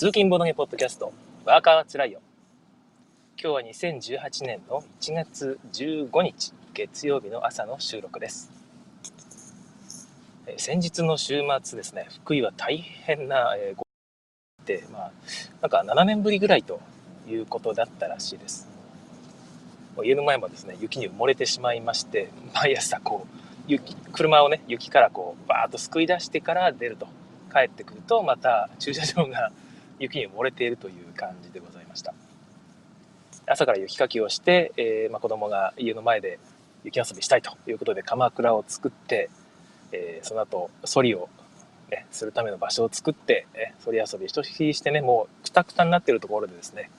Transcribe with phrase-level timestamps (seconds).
[0.00, 1.12] 通勤ボードゲポッドキャスト、
[1.44, 2.22] ワーカーはつらいよ。
[3.38, 3.60] 今日は
[4.00, 8.50] 2018年の1月15日、月曜日の朝の収録です。
[10.46, 15.12] え先日の週末ですね、福井は大変な、えー、で、まあ、
[15.60, 16.80] なんか7年ぶりぐらいと
[17.28, 18.70] いうことだったらしいです。
[20.02, 23.36] 家の前もですね、雪に埋もれてしまいまして、毎朝こう、
[23.68, 27.06] 雪、車をね、雪からこう、バーッとすくい出してから出ると。
[27.52, 29.50] 帰ってくると、また駐車場が
[30.00, 32.12] 雪に漏れているという感じでございました。
[33.46, 36.38] 朝から雪かきをして、えーまあ、子供が家の前で
[36.84, 39.28] 雪遊びしたいということで鎌倉を作って、
[39.92, 41.28] えー、その後ソリを、
[41.90, 46.90] ね、するための場所を作って、えソリ遊び一ししてねもうくたくたになってるところでですね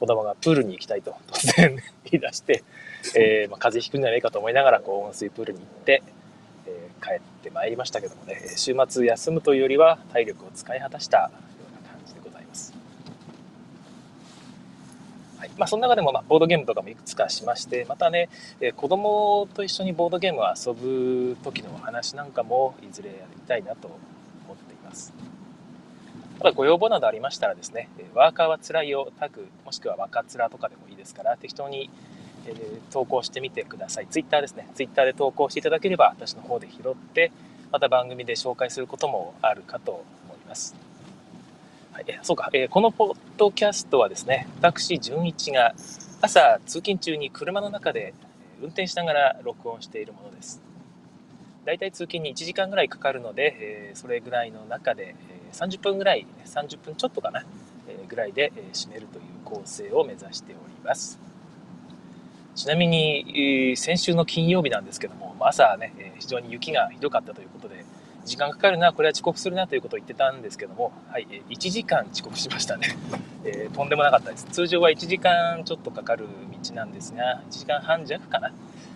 [0.00, 1.76] 子供がプールに行きたいと突然
[2.10, 2.64] 言い出して、
[3.16, 6.02] えーまあ、風邪ひくんじゃないかと思いながらこう温水プールに行って、
[6.66, 11.30] えー、帰ってまいりましたけどもね週末休むというよりは体力を使い果たした
[15.56, 18.28] まあ、その中でもまあボードゲームとかもいくつかしましてまたね、
[18.60, 25.12] えー、子供と一緒にボードゲームを遊ぶ時のお話なんかもいずれやりたいなと思っています
[26.38, 31.90] ただご要望などありましたらですねワーカーはつらいよタグもしくは若つらとかでもいいですから適当に
[32.46, 34.06] えー、投稿してみてください。
[34.08, 34.68] ツイッターですね。
[34.74, 37.32] ツイッターで投稿していただければ私の方で拾って、
[37.72, 40.83] また番組で紹介することもあるかと思います。
[41.94, 45.76] はい、そうか、えー、このポッドキャストはですね、私、純一が
[46.20, 48.14] 朝通勤中に車の中で
[48.60, 50.60] 運転しながら録音しているものです。
[51.64, 55.14] だいたい通勤に1時間ぐらいかかるので、えー、それぐらいの中で、
[55.52, 57.44] えー、30分ぐらい、30分ちょっとかな、
[57.86, 61.20] え、ぐらいで、え、締めるという構成を目指しております。
[62.56, 67.84] ちなみに、え、先週の金曜日なんですけども、朝ね、え、非常に雪がひどかったということで、
[68.24, 72.96] 時間かかるな、これは遅刻するなということを言ってたんですけども、はい、1時間遅刻しましたね。
[73.44, 74.46] えー、とんでもなかったです。
[74.46, 76.26] 通常は1時間ちょっとかかる
[76.64, 78.52] 道なんですが、1時間半弱かな。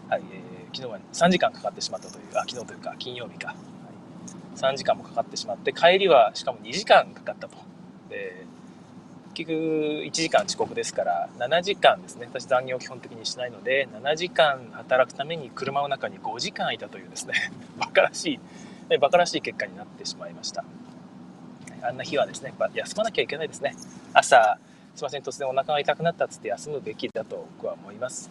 [0.08, 3.48] はい、えー、昨日は3時間かかってしまったという、あ、昨日というか金曜日か。
[3.48, 3.56] はい、
[4.56, 7.56] 3時間もかかってしまって、帰りはしかも2時間かかったと。
[8.08, 8.47] で
[9.34, 9.62] 結局
[10.04, 18.41] 1時間遅刻ですから7時間ですね私残業を基本的にしないので7時間働くために車の中に5時間いたというですね バカらしい
[18.97, 20.65] 馬鹿らしい結果になってしまいました。
[21.82, 23.75] あんな日はですね、やっぱ休まなきゃいけないですね。
[24.12, 24.59] 朝、
[24.97, 28.31] すいません、突然お腹が痛くなったっつって休むべきだと僕は思います。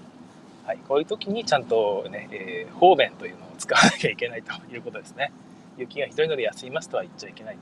[0.66, 5.32] はい、こういう時にちゃんとね、えー、方便というのを使わなきゃいけないということですね。
[5.78, 7.62] 雪がひどいので休みますとは言っちゃいけないと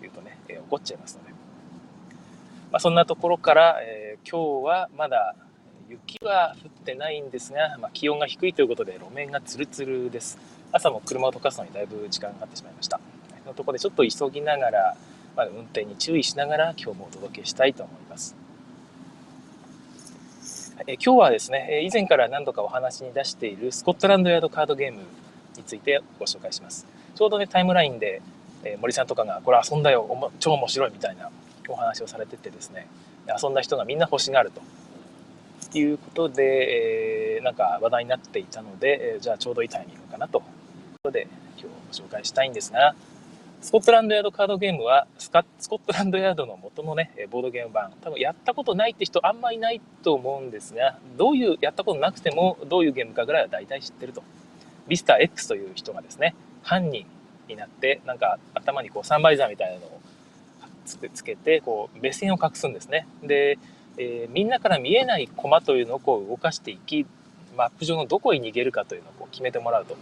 [0.00, 1.30] 言うとね、えー、怒っちゃいますので。
[2.72, 5.36] まあ、そんなところから、えー、今日はまだ
[5.88, 10.38] 雪は降ってないんですが、まあ、気温が低いということで路面がツルツルです。
[10.72, 12.98] 朝も車を溶かすのにだいぶ時間がかかってしまいました。
[13.46, 14.96] のところでちょっと急ぎながら、
[15.36, 18.36] まあ、運転に注意しながら今日もお届けしたいと思います。
[20.86, 25.00] え今日はですね、以前から何度かお話に出しているスコットランドヤードカードゲーム
[25.56, 26.86] についてご紹介します。
[27.14, 28.22] ちょうどね、タイムラインで、
[28.64, 31.30] え森さんとかが、これ遊んだよ、超面白いみたいな
[31.68, 32.88] お話をされててですね、
[33.42, 40.42] 遊んだ人がみんな欲しがるということで、えー、なんか話題になっていたので、えじゃあちょうどいいタイミングかなと
[41.04, 41.26] ことで
[41.58, 42.94] 今日ご紹介したいんですが、
[43.60, 54.22] スコットランドヤードカードゲームはスカスコットランドヤードの元のね、ボードゲーム版、多分やったことないって人あんまいないと思うんですが、どういう、やったことなくてもどういうゲームかぐらいは大体知ってると。
[54.86, 57.04] ビスター X という人がですね、犯人
[57.48, 60.00] になって、なんか頭にこうサンバイザーみたいなのを
[60.86, 63.08] つけて、こう目線を隠すんですね。
[63.24, 63.58] で、
[63.98, 67.06] えー、みんなから見えない駒というのをこう動かしていき、
[67.56, 69.96] マップ上のどこに逃げるかというのをこう決めてもらうと。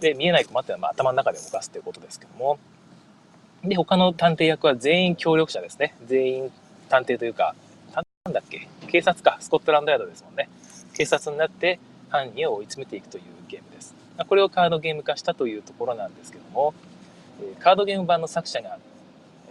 [0.00, 2.58] で、見えない駒っていうのはま頭の中で動かすということですけども、
[3.62, 5.94] で、他の探偵役は全員協力者ですね。
[6.06, 6.52] 全員
[6.88, 7.54] 探偵というか、
[7.92, 8.68] なんだっけ？
[8.88, 10.48] 警察か、スコットランドヤードですもんね。
[10.94, 11.78] 警察になって
[12.08, 13.94] 犯人を追い詰めていくというゲームです。
[14.28, 16.74] これをカードゲーム化したというところなんですけども、
[17.58, 18.78] カードゲーム版の作者が、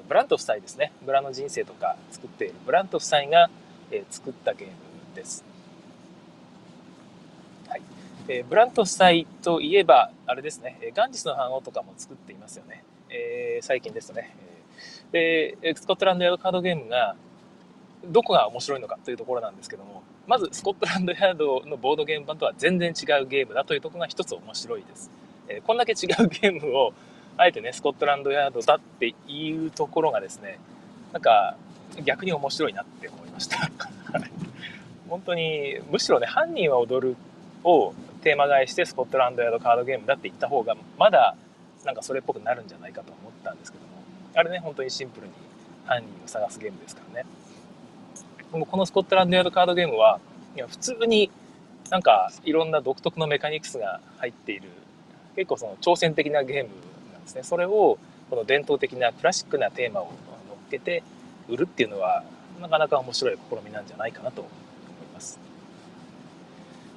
[0.07, 0.91] ブラント夫妻ですね。
[1.05, 3.49] ブラの人生とか作っているブラント夫妻が
[4.09, 4.73] 作ったゲーム
[5.15, 5.43] です。
[8.31, 9.09] えー、ブラント夫妻
[9.41, 12.83] といえば、あれですね、ガンジスの反応とかも作っていますよね。
[13.09, 14.35] えー、最近ですとね。
[15.11, 17.15] で、スコットランドヤードカードゲームが、
[18.05, 25.09] どこが面白いのかというところなんですけども、まずスコットランドヤードのボードゲーム版とは全然違うゲームだというところが一つ面白いです。
[25.47, 26.93] えー、こんだけ違うゲームを、
[27.35, 30.59] あえてね、スコットランドヤードだっていうところがですね、
[31.13, 31.55] なんか
[32.03, 33.71] 逆に面白いなって思いました。
[35.09, 37.17] 本当に、むしろね、犯人は踊る
[37.63, 41.35] をテーマ替えしてスコットランドヤードカードゲームだって言った方がまだ
[41.85, 43.89] なんかそれっぽくなるんじゃないかと思ったんですけども
[44.35, 45.33] あれね本当にシンプルに
[45.89, 47.29] 犯人を探すゲームですからね。
[48.51, 50.19] このスコットランドヤードカードゲームは、
[50.55, 51.31] いや普通に
[51.89, 54.69] なんかいろんな独特のメカニクスが入っている、
[55.35, 56.69] 結構その挑戦的なゲーム
[57.11, 57.43] なんですね。
[57.43, 57.97] それを
[58.29, 60.11] この伝統的なクラシックなテーマを乗っ
[60.69, 61.03] けて
[61.47, 62.23] 売るっていうのは、
[62.59, 64.45] なかなか面白い試みなんじゃないかなと。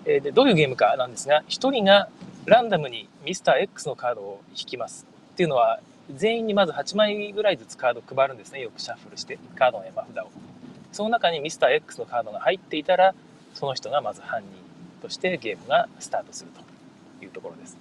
[0.05, 2.09] えでどういうゲームかなんですが、1人が
[2.45, 5.07] ランダムにミスター X のカードを引きます。
[5.35, 5.81] っていうのは、
[6.15, 8.61] 全員にまず8枚ぐらいずつカード配るんですね。
[8.61, 10.31] よくシャッフルして、カードの山札を。
[10.91, 13.15] その中にミスター X のカードが入っていたら、
[13.55, 14.49] その人がまず犯人
[15.01, 17.79] としてゲームがスタートするというところです。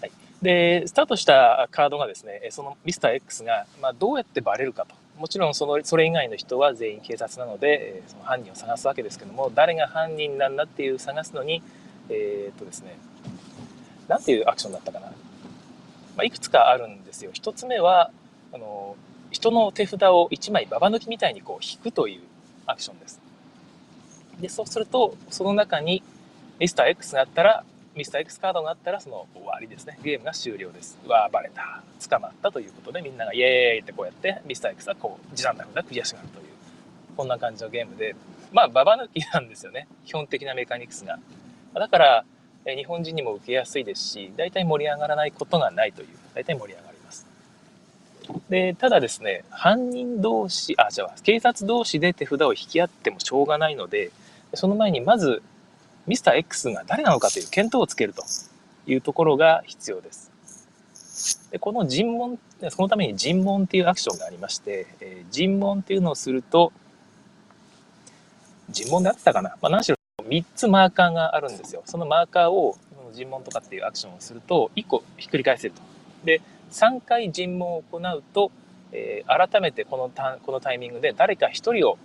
[0.00, 4.94] はい、で、スタートしたカードがですね、そのミスター X が、まあ、どうやってバレるかと。
[5.18, 11.62] もちろんそのそれ以外の人は全員警察なので、その犯人を探すわけですけども、誰が犯人なんだっていう探すのに、
[12.10, 12.98] えー、っとですね、
[14.08, 15.06] なんていうアクションだったかな。
[16.16, 17.30] まあ、いくつかあるんですよ。
[17.32, 18.10] 一つ目は、
[18.52, 18.96] あの、
[19.30, 22.20] 人の手札を1枚ババ抜きみたいにこう引くという
[22.66, 23.20] アクションです。
[24.40, 26.02] で、そうすると、その中に
[26.58, 27.64] ミスター X があったら、
[27.96, 29.98] ミスター X カードがあったら、その終わりですね。
[30.02, 30.98] ゲームが終了です。
[31.06, 31.82] うわバレた。
[32.08, 36.46] 捕まったということで、みんながイエーイってこうやって、ミスター X はこう、時短な札クリアしがるという、
[37.16, 38.14] こんな感じのゲームで、
[38.52, 39.88] まあ、ババ抜きなんですよね。
[40.04, 41.18] 基本的なメカニクスが。
[41.74, 42.24] だから、
[42.66, 47.26] 日本人にも受けやすいですし、大体盛り上がらないことがないという、大体盛り上がります。
[48.50, 54.10] で、ただですね、犯人同士、あ、じゃあ、警察同士で手札を引き合ってもしょうがないので、
[54.54, 55.42] その前にまず、
[56.06, 58.24] ミスター X が誰なのかという見当をつけると
[58.86, 60.30] いうところが必要です。
[61.50, 62.38] でこの尋問、
[62.70, 66.72] そのために尋問っていうアクションがありまして、えー、尋問っていうのをすると、
[68.68, 71.82] 尋問であってたかな、まあ、何しろ3つマーカーがあるんですよ。
[71.86, 72.76] そのマーカーを
[73.14, 75.82] 尋問とかっていうアクションをすると、1個ひっくり返せると。
[76.24, 78.50] で、3回尋問を行うと、
[78.92, 81.98] えー、改めてこのタこのタイミングで誰か1人を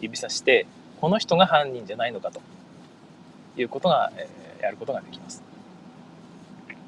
[0.00, 0.66] 指さして、
[1.00, 2.40] この人が犯人じゃないのかと
[3.56, 5.42] いうことが、えー、やることができます。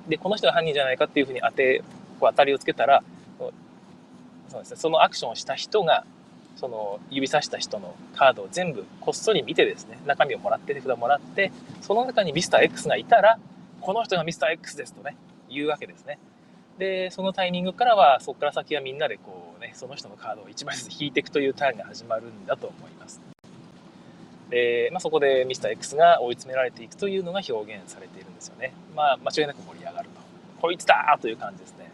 [0.08, 1.82] で、この人が犯人じゃないかっていうふうに当て、
[2.18, 3.02] こう当たりをつけたら、
[4.48, 6.04] そうですね、そのアクションをした人が、
[6.56, 13.38] その指さした人のカードを全部こっそり見てですね、中身をもらって手札をもらって、その中にミスター X がいたら、
[13.80, 15.16] この人がミスター X ですとね、
[15.48, 16.18] 言うわけですね。
[16.78, 23.20] で、そのタイミングからは、そこから先はみんなでこうね、その人のカードを1枚ずつ引いていくというターンが始まるんだと思います。
[24.50, 28.72] で、まあ、そこでミスター X が追い詰められていくというのが表現されているんですよね。
[28.94, 30.20] まあ、間違いなく盛り上がると。
[30.60, 31.90] こいつだという感じですね。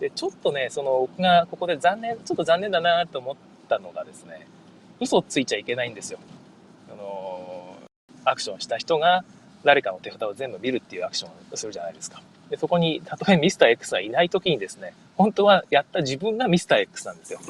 [0.00, 3.36] で、ちょっとね、その僕がここで残念、ちょっと残念だなと思っ
[3.68, 4.46] たのがですね、
[5.00, 6.18] 嘘ついちゃいけないんですよ。
[6.90, 7.76] あの
[8.24, 9.24] アクションした人が
[9.64, 12.22] 誰かの手札を全部見るっていうアクションをするじゃないですか。
[12.50, 17.40] で、そこに、たとえミスター X がいない時にですね、本当はやった自分がミスター X なんですよ。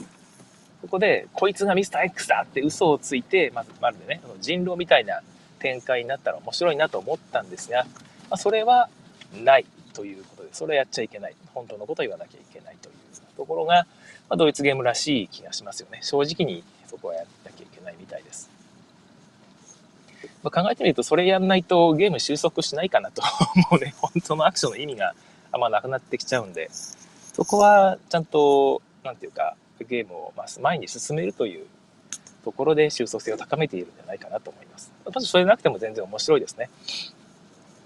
[0.80, 5.20] そこで、こいつがミスター X だって嘘をついて、まず、まるでね、人狼みたいな
[5.58, 8.88] 展開になったら面白いなと思ったんですが、まあ、それは
[9.44, 11.34] ないということで、それはやっちゃいけない。
[11.54, 12.94] 本当のことを言わなきゃいけないという
[13.36, 13.86] ところが、
[14.28, 16.00] まあ、ドイツゲームらしい気がしますよね。
[16.02, 18.50] 正直にそこはやらなきゃいけないみたいです。
[20.42, 23.22] まあ、考えてみると、それやんないとゲーム収束しないかなと。
[23.70, 25.14] もうね、 本当のアクションの意味が
[25.52, 31.66] あんまなくなってきちゃうんで、そこはちゃんと、なんていうか、ゲームを前に進めるという
[32.44, 34.92] ところで収束性を高めているんじゃないかなと思います。
[35.04, 36.70] まずそれなくても全然面白いですね。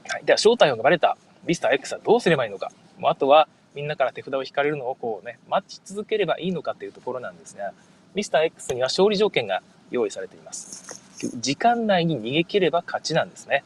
[0.09, 0.25] はい。
[0.25, 1.17] では、正体をがバレた
[1.47, 2.71] ミスター X はどうすればいいのか。
[2.99, 7.73] もうあとは、みんなから手札を引かれるのをこうね、待ち続ければいいのかというところなんですが、
[8.15, 11.01] ミスター X には勝利条件が用意されています。
[11.37, 13.63] 時間内に逃げ切れば勝ちなんですね。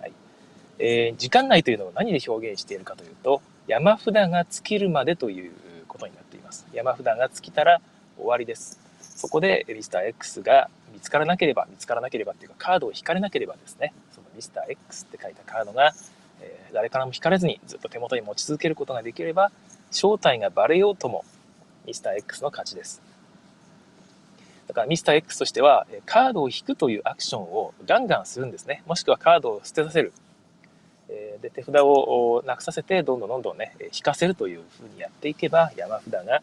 [0.00, 0.12] はい
[0.78, 5.52] えー、時間内というのを何で表現しているかというと、山札が尽きるまでという
[5.86, 6.66] ことになってます。
[6.72, 7.80] 山札が尽きたら
[8.16, 8.80] 終わりです。
[9.00, 15.92] そこでミスター X が見つからなければ、見つからなければっていうかカードを引かれなければですね、そのミスター X って書いたカードが
[16.40, 19.50] えー、誰からも引かれずにずっと手元に持ち続けることができれば、
[19.90, 21.24] 正体がバレようとも、
[21.86, 23.00] ミスター X の勝ちです。
[24.66, 28.82] だからミスター X としては、カードを引くというアクションをガンガンするんですね。
[28.86, 30.12] もしくはカードを捨てさせる。
[31.40, 36.42] で、手札をなくさせて、どんどんどんどんね、引かせるというふうにやっていけば、山札が、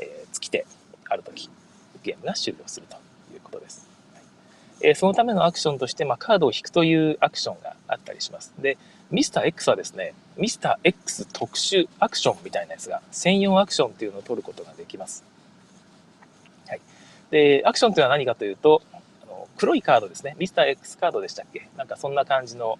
[0.00, 0.66] え尽きて、
[1.08, 1.48] ある時、
[2.02, 2.96] ゲームが終了すると
[3.34, 3.88] いうことです。
[4.80, 8.52] えそのためのアクションとして、まあ、カードを引くというアクションがあったりします。
[8.58, 8.78] で、
[9.10, 15.24] ミスター X はですね、ミスター X 特殊アクションみたいなやつが、専用アクションっていうのを取ることができます。
[16.68, 16.80] はい。
[17.30, 20.36] で、アクションっていうのは何かというと、あの黒いカードですね。
[20.38, 21.68] ミスター X カードでしたっけ？
[21.76, 22.78] なんかそんな感じの、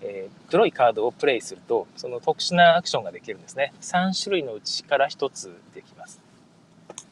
[0.00, 3.72] えー、黒いカードをプレイすると、その特殊なアクションができるんですね。
[3.80, 6.20] 3種類のうちから1つできます。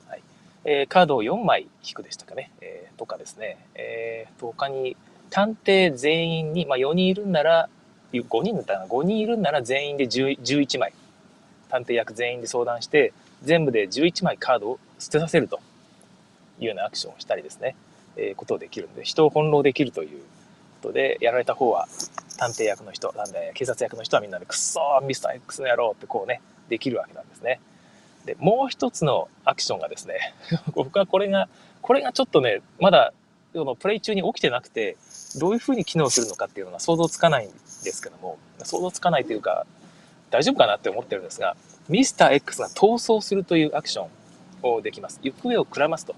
[0.08, 0.22] はい
[0.64, 2.50] えー、カードを4枚引くでしたかね。
[2.60, 3.58] えー、とかですね。
[3.74, 4.96] えー、他に、
[5.30, 7.68] 探偵全員に、まあ、4人いるんなら、
[8.12, 10.92] 5人だったら5人いるんなら全員で11枚。
[11.68, 13.12] 探偵役全員で相談して、
[13.42, 15.60] 全部で11枚カードを捨てさせると
[16.60, 17.74] いうようなアクションをしたりですね。
[18.16, 20.22] えー、ことをできるんで、人を翻弄できるという
[20.92, 21.88] で、やられた方は
[22.38, 27.61] 探偵役の人、なんだ警察役の人はみんなで、くっそミスター X の野郎ってこうね、できるわけなんですね。
[28.25, 30.35] で、もう一つのアクションがですね、
[30.75, 31.49] 僕はこれが、
[31.83, 33.12] これがちょっとね、まだ、
[33.52, 34.97] そのプレイ中に起きてなくて、
[35.38, 37.56] どういう風に機能するのかっていうのが想像つかないんで
[37.92, 39.66] すけども、想像つかないというか、
[40.30, 41.56] 大丈夫かなって思ってるんですが、
[41.88, 44.09] ミスター X が逃走するというアクション
[44.62, 45.21] をできます。
[45.23, 46.14] 行方をくらますと。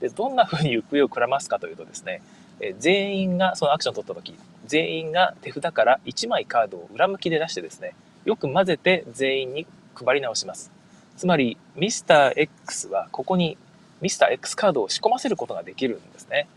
[0.00, 2.22] で、どんな風に行方をくらますかというとですね、
[2.60, 4.34] え全員がそのアクションを取った時、
[4.66, 7.94] 全員が手札から1枚カードを裏向きで出してですね、
[8.24, 10.70] よく混ぜて全員に配り直します。
[11.16, 13.56] つまり、ミスター X はここに
[14.00, 16.48] ミスター X カードを仕込ませることができるんですね。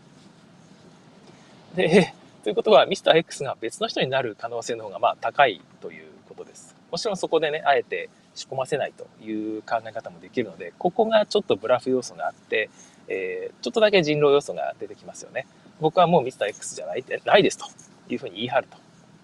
[1.74, 2.12] で、
[2.44, 6.74] ということは、ミスター X が別の人になる可能性の方がまあ高いということです。
[6.90, 12.70] もちろんそこでね、あえて仕込ませないという考え方もできるので、ここがちょっとブラフ要素があって、
[13.08, 15.46] えー、ちょっとだけ人狼要素が出てきますよね。
[15.80, 17.66] 僕はもうミスター X じゃないないですと
[18.08, 18.76] いうふうに言い張ると。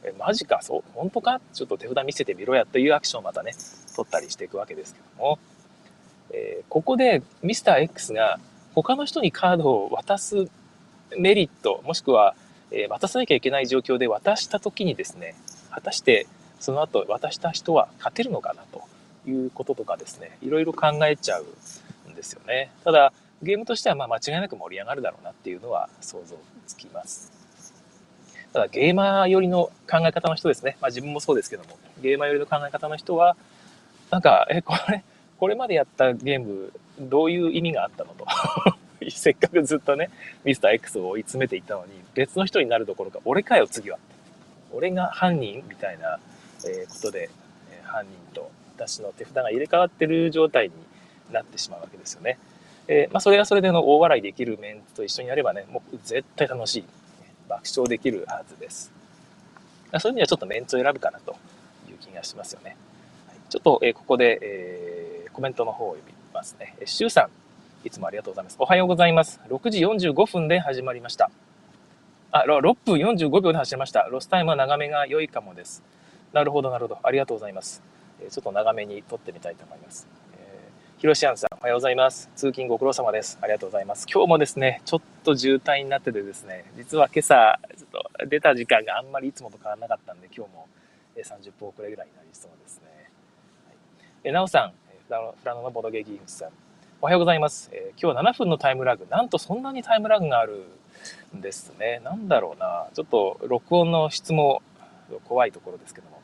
[0.05, 1.41] え、マジかそう本当か？
[1.53, 3.53] ちょっと手札見せてみろやというアクションをまたね、
[3.95, 5.39] 取ったりしていくわけですけども、
[6.31, 8.39] えー、ここでミスター X が
[8.75, 10.49] 他の人にカードを渡す
[11.17, 12.35] メリット、もしくは、
[12.71, 15.35] えー、渡さなきゃいけない状況で渡した時にですね、
[15.71, 16.27] 果たして
[16.61, 18.83] その後渡した人は勝てるのかなと
[19.29, 22.71] いうこととかですね、いろいろ考えちゃうんですよね。
[22.85, 23.13] ただ、
[23.43, 27.33] ゲームとしてはまあ間違いなく盛り上がるだろうなっていうのは想像つきます。
[28.53, 30.79] ただゲーマー寄りの考え方の人ですね。
[30.81, 33.37] まあ自分もそうですけども、ゲーマー寄りの考え方の人は、
[34.11, 35.05] なんか、え、これ、
[35.39, 38.27] これまでやったゲーム、どういう意味があったのと。
[39.11, 40.11] せっかくずっとね、
[40.45, 43.99] ミスター X を追い詰めていたのに、別の人になるどころか、俺かよ、次は。
[44.73, 46.19] 俺が犯人みたいな、
[46.67, 47.29] えことで、
[47.71, 50.75] え犯人と私の手札が入れ替わってる状態に
[51.33, 52.39] なってしまうわけですよね。
[52.89, 56.85] えー、まあ、それはそれでの大笑いできるメンツと一緒にやればね、もう絶対楽しい。
[57.49, 58.93] 爆笑できるはずです。
[59.99, 61.37] そういう意味ではちょっとメンツを選ぶかなと
[61.89, 62.77] いう気がしますよね。
[63.29, 66.77] はい、ちょっと、えー、ここで、えー、コメントの方を読みますね。
[66.85, 68.57] シュウさん、いつもありがとうございます。
[68.59, 69.41] おはようございます。
[69.49, 71.31] 6時45分で始まりました。
[72.33, 74.03] あ、6分45秒で走りました。
[74.03, 75.83] ロスタイムは長めが良いかもです。
[76.33, 76.99] なるほど、なるほど。
[77.03, 77.83] ありがとうございます。
[78.31, 80.07] ちょっと長めに撮ってみたいと思います。
[80.99, 82.31] ひろしあんさん、おはようございます。
[82.35, 83.37] 通勤ご苦労様です。
[83.43, 84.07] ありがとうございます。
[84.11, 90.67] 今日もですね、ちょっと渋滞になっててですね、実は今朝、ちょっと出た時間があんまりいつもと変わらなかったんで、今日も
[91.15, 92.85] 30分遅れぐらいになりそうですね。
[93.67, 93.77] はい、
[94.25, 94.71] えなおさん、
[95.07, 96.49] フラノフラノのボドゲギーフさん、
[97.03, 97.69] おはようございます。
[97.75, 100.65] えー、今日は7分のタイムラグ、なんとそんなにタイムラグがある
[101.37, 102.01] んですね。
[102.05, 104.63] なんだろうな、ちょっと録音の質も
[105.29, 106.23] 怖いところですけども、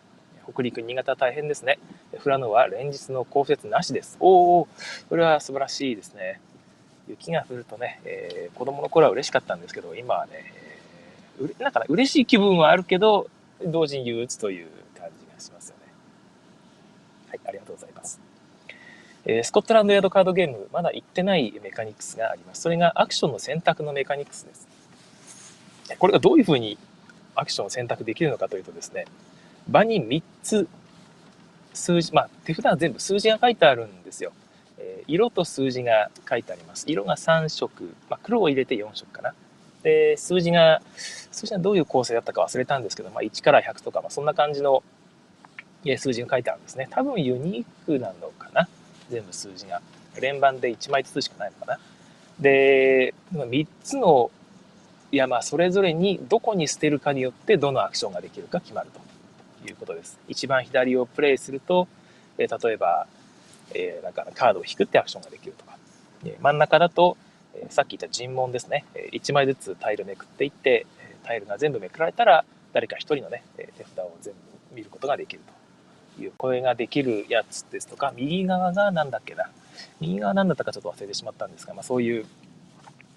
[0.50, 1.78] 北陸、新潟大変ですね。
[2.22, 4.16] 富良野は連日の降雪なしです。
[4.20, 4.68] おお、
[5.08, 6.40] これは素晴らしいですね。
[7.08, 10.32] 雪が降るとね、えー、子供の頃は嬉しかったんですけど、今はね、
[11.40, 13.28] えー、なんか、ね、嬉しい気分はあるけど、
[13.64, 14.66] 同時に憂鬱という
[14.99, 15.92] 感じがしますよね。
[17.30, 18.20] はい、ありがとうございます。
[19.25, 22.62] えー、スコットランドヤードカードゲーム、まだ行ってないメカニクスがあります。
[22.62, 24.68] それがアクションの選択のメカニクスです。
[25.99, 26.78] これがどういうふうに
[27.34, 29.06] アクションを選択できるのかというとですね、
[29.69, 30.69] 場に3つ
[31.73, 34.33] 数字、まあ、手札は全部数字が書いてあるんですよ。
[34.78, 36.85] えー、色と数字が書いてあります。
[36.88, 39.35] 色が3色、まあ、黒を入れて4色かな。
[39.83, 44.83] で、数字が、数字がどういう構成だったか忘れたんですけど、まあ、1から100とか、まあ、そんな感じの
[45.97, 46.88] 数字が書いてあるんですね。
[46.90, 48.69] 多分ユニークなのかな。
[49.11, 49.81] 全部数字が。
[50.21, 51.81] 連番で1枚ずつしかないのかな。
[52.38, 54.31] で、3つの
[55.11, 59.00] 山それぞれにどこに捨てるかによってどのアクションができるか決まると。
[59.69, 60.19] いうことです。
[60.28, 61.88] 一番左をプレイすると、
[62.38, 63.07] えー、例えば、
[63.75, 65.76] えー、なんかカードを引くってアクションができるとか、
[66.25, 67.16] え真ん中だと、
[67.54, 70.87] えさっき言った尋問ですね、え1枚ずつタイルめくっていって、
[71.25, 74.40] タイルが全部めくられたら、誰か一人のね、手札を全部
[74.75, 75.62] 見ることができると。
[76.21, 79.50] いう、これができるやつですとか、右側が何だっけな、
[80.00, 82.26] 右側何だったかちょっと忘れてしまったんですが、まあ、そういう、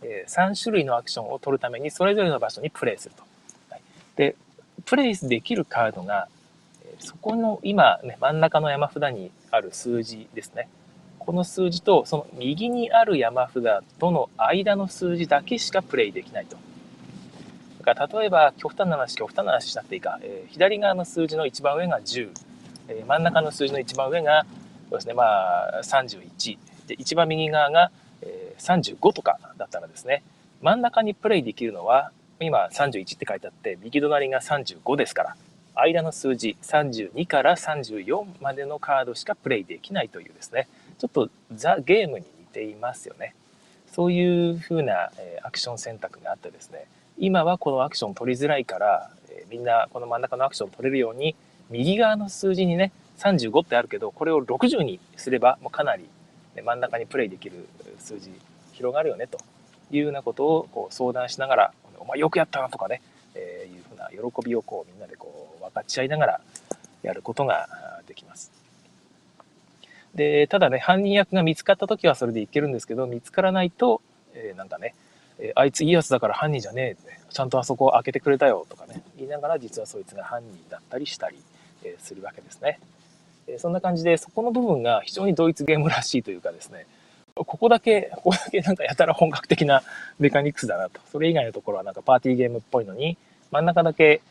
[0.02, 3.24] え3種類のアクションを取るために、それぞれの場所にプレイすると。
[3.70, 3.82] はい、
[4.16, 4.36] で、
[4.86, 6.28] プレイできるカードが、
[7.00, 10.70] そこの今、ね、真ん中の山札にある数字ですね。
[11.20, 13.64] この数字とその右にある山札
[14.00, 16.58] との間の数字だけしかプレイできないと。
[17.86, 22.30] から例えば極端な話極端な話しなくていいか、えー、左側の数字の一番上が10、
[22.88, 24.46] えー、真ん中の数字の一番上が
[24.90, 30.24] そうですねまあ31で一番右側が、えー、35とかだったらですね。
[30.62, 35.36] 真ん中にプレイできるのは今31って書いてあって右隣が35ですから。
[35.75, 40.67] 間の数字32から34までのカードしかプレイできないというですね。
[40.98, 43.36] ちょっとザ・ゲームに似ていますよね。
[43.91, 46.86] そういうふうな、えアクション選択があってですね。
[47.17, 51.36] 今はこのアクション取りづらいから、えみんなこの真ん中のアクション取れるように
[51.70, 56.05] 右側の数字にね35ってあるけどこれを60にすればもうかなり
[56.63, 57.67] 真ん中にプレイできる
[58.00, 58.32] 数字
[58.74, 59.38] 広がるよねと
[59.91, 63.01] いうようなことをこう相談しながら「お前よくやったな」とかね、
[63.36, 66.42] えー、いうふうな喜びをこうみんなでこう分かち合いながら
[67.04, 67.68] やることが
[68.08, 68.51] できます。
[70.15, 74.01] でただね犯人役が見つかった時はそれでいけるんですけど見つからないと、
[74.34, 74.96] えー、なんかね
[75.39, 81.38] えあいついいやつだから犯人じゃねえって、ちゃんとあそこ開けてくれたよとかね、言いながら実はそいつが犯人だったりしたり、
[81.84, 82.80] えするわけですね。
[83.48, 86.88] えそんな感じで、そこの部分が非常にドイツゲームらしいというかですね、
[87.46, 89.84] ここだけ、ここだけなんかやたら本格的な
[90.20, 91.00] メカニクスだなと。
[91.12, 93.18] それ以外のところはなんかパーティーゲームっぽいのに、
[93.52, 94.22] 真ん中だけ、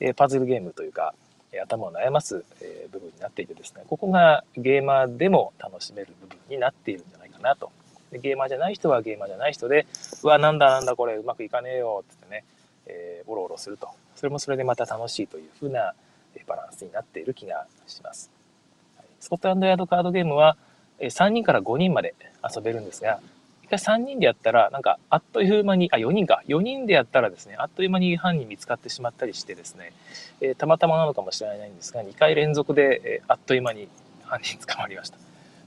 [0.00, 1.14] えパズルゲームというか、
[1.62, 7.70] 頭を悩ます、え部分になっていてですね、ここがゲーマーでも楽しめる部分になっているんじゃないかなと
[8.10, 9.86] でゲーマーじゃない人はゲーマーじゃない人で、
[10.22, 12.44] うわ、なんだなんだこれうまくいかねえよってってね、
[12.86, 13.88] えー、おろおろすると。
[14.16, 15.94] それもそれでまた楽しいというふうな
[16.46, 18.30] バランスになっている気がします。
[19.20, 20.56] スコットランドヤードカードゲームは
[20.98, 23.20] 3人から5人まで遊べるんですが、
[23.62, 29.92] 一回3人でやったら、なんかあっという間に、あ、4人か、4人でやったらですね、あっという間に犯人見つかってしまったりしてですね、
[30.40, 33.88] えー、たまたまなのかもしれないんですが、2回連続で、えー、あっという間に
[34.24, 35.18] 犯人捕まりました。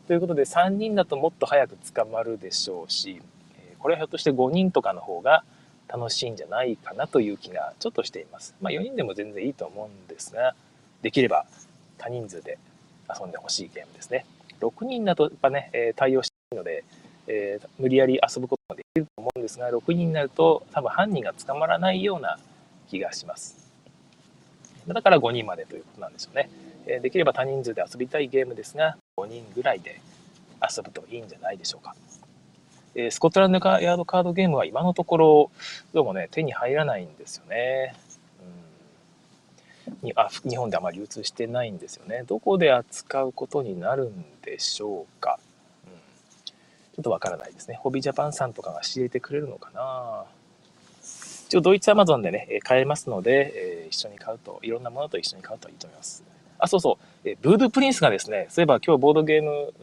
[0.08, 3.22] ということで3人だともっと早く捕まるでしょうし
[3.58, 5.46] えこれはひょっとして5人とかの方が
[5.88, 8.56] 楽しいんじゃないかなという気がちょっとしています。
[8.62, 10.56] まあ4人でも全然いいと思うんですが
[11.02, 11.46] できれば
[11.98, 12.58] 多人数で
[13.18, 14.26] 遊んでほしいゲームですね。
[14.60, 16.24] 6人だとやっぱね、え対応
[16.54, 16.84] ので、
[17.28, 22.38] えー、無理やり遊ぶことができると思うんですが6人になると多分犯人が捕まらないような
[22.90, 23.64] 気がします。
[24.88, 26.50] だから5人までということなんでしょうね。
[26.86, 30.02] えできれば多人数で遊びたいゲームですが5人ぐらいで
[30.62, 31.96] 遊ぶといいんじゃないでしょうか。
[32.96, 35.52] えスコットランドヤードカードゲームは今のところ
[35.94, 37.96] どうもね手に入らないんですよね。
[39.88, 42.24] うん、にあ日本であまり流通してないんですよね。
[42.28, 45.33] どこで扱うことになるんでしょうか。
[46.96, 47.76] ちょっとわからないですね。
[47.76, 50.26] ホビージャパンさんとかが仕入れてくれるのかな。
[51.48, 56.24] 一応ドイツアマゾンでね、買えますので、え一緒に買うと、いろんなものと一緒に買うといいと思います。
[56.60, 57.30] あ、そうそう。
[57.30, 59.74] えブードゥプリンスがですね、そういえば今日ボードゲーム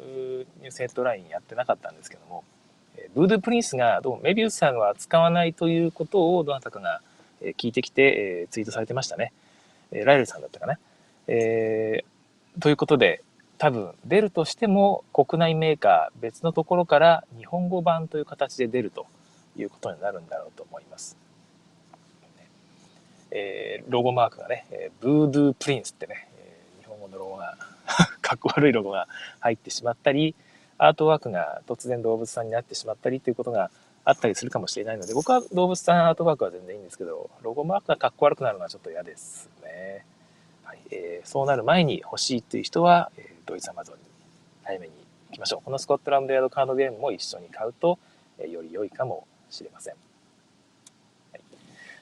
[0.60, 2.44] ニュースヘッドラインやってなかったんですけども、
[2.96, 7.02] えブードゥプリンスがどうもメビウスさんは使わないということをどなたかが
[7.56, 9.32] 聞いてきて、えツイートされてましたね。
[9.90, 10.78] えライルさんだったかな。
[11.26, 13.22] えー、ということで、
[13.60, 19.06] 多分出るとしても国内メーカー別のところから日本語版という形で出ると
[19.54, 21.18] いうことになるんだろうと思います。
[23.30, 26.26] えー、ロゴマークがね、えー、ブードゥープリンスってね、
[26.80, 27.58] 日本語のロゴが
[28.22, 29.08] かっこ悪いロゴが
[29.40, 30.34] 入ってしまったり
[30.78, 33.70] アートワークが突然動物さんになってしまったりということが
[34.06, 40.06] あったりするかもしれないので僕は動物さんアートワークは全然いいんですけどロゴマークがかっこ悪くなるのはちょっと嫌ですね、
[40.64, 44.02] はいえー、そうなる前に欲しいという人は、え、ドイツアマゾンに
[44.62, 44.92] 早めに
[45.30, 47.98] 行きましょうこのスコットランドヤードカードゲームも一緒に買うと、
[48.38, 49.94] えー、より良いかもしれません、
[51.32, 51.42] はい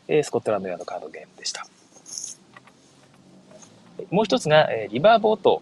[0.09, 1.67] えー、スコットランドヤードカードゲームでした
[4.11, 5.61] もう一つが、えリバーボート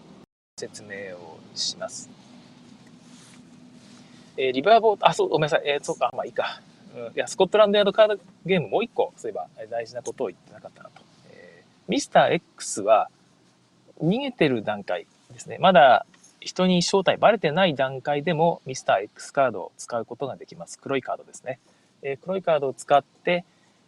[0.57, 2.07] 説明をします。
[4.37, 5.63] えリバーボート、あ、そう、ごめんなさい。
[5.65, 6.61] えー、そうか、まあいいか。
[6.95, 11.01] うん、いや、スコットランドヤードカードゲームもう一個、そういえば大事なことを言ってなかったなと。
[11.31, 13.09] えー、ミスター X は
[14.03, 15.57] 逃げてる段階ですね。
[15.59, 16.05] まだ
[16.39, 20.79] 人に正体バレてない段階でもミスター X カードを使うことができます。
[20.79, 21.59] 黒いカードですね。
[22.01, 23.45] えー、黒いカードを使って、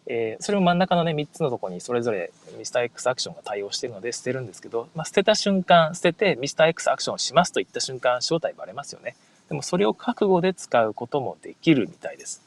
[0.07, 9.15] えー、それも真ん中のね、3つのとこにそれぞれミスター X アクションが対応しているので捨てるんですけど、まあ、捨てた瞬間、捨ててミスター X アクションをしますと言った瞬間、正体バレますよね。
[9.47, 12.41] でもそれを覚悟で使うこともできるみたいです。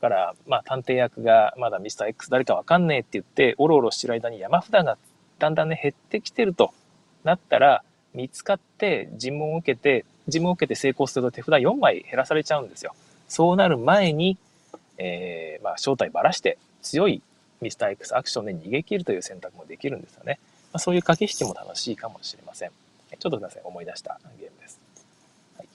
[0.00, 4.98] だから、まあ、探偵役がまだミスター X 誰かわかんねえって言って、おろおろしてる間に山札が
[5.38, 6.74] だんだんね、減ってきてると
[7.24, 7.82] なったら、
[8.14, 12.94] 見つかって尋問を受けて、尋問を受けて成功すると手札4枚減らされちゃうんですよ。
[13.28, 14.36] そうなる前に、
[14.98, 17.22] えー、まあ、正体ばらして強い
[17.60, 20.38] ミスター X アクションで逃げ切るという選択もできるんですよね。
[20.72, 22.70] まあ、そういう駆け引きも楽しいかもしれません。
[23.18, 24.80] ちょっとすみません、思い出したゲームです。
[25.56, 25.68] はい、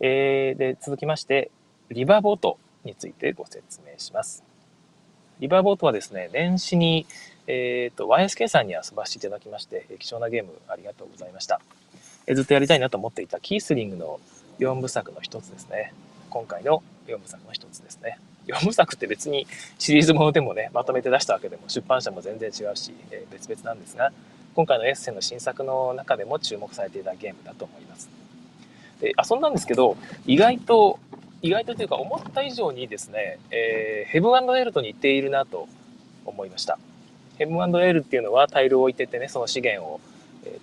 [0.00, 1.50] えー、で続きまして、
[1.90, 4.42] リバーボートについてご説明します。
[5.40, 7.06] リバーボートはですね、年始に、
[7.50, 11.60] えっ、ー、と、YSK さんに遊ばせていただきまして、貴重なゲームありがとうございました。
[12.28, 14.20] えずっとやりたいなと思っていたキースリングの
[14.60, 15.92] 4部作の一つですね。
[16.28, 18.20] 今回の4部作の一つですね。
[18.46, 19.48] 4部作って別に
[19.80, 24.12] シリーズものでもね、まとめて出したわけでも出版社も全然違うし、えー、別々なんですが、
[24.54, 28.08] 今回のエッセンの新作の中でも注目されていたゲームだと思います。
[29.00, 31.00] で遊んだんですけど、意外と、
[31.42, 35.68] 意外とというか思った以上にですね、えー、ヘブンエルと似ているなと
[36.24, 36.78] 思いました。
[37.40, 39.98] ヘブンエルっていうのはタイルを置いててね、その資源を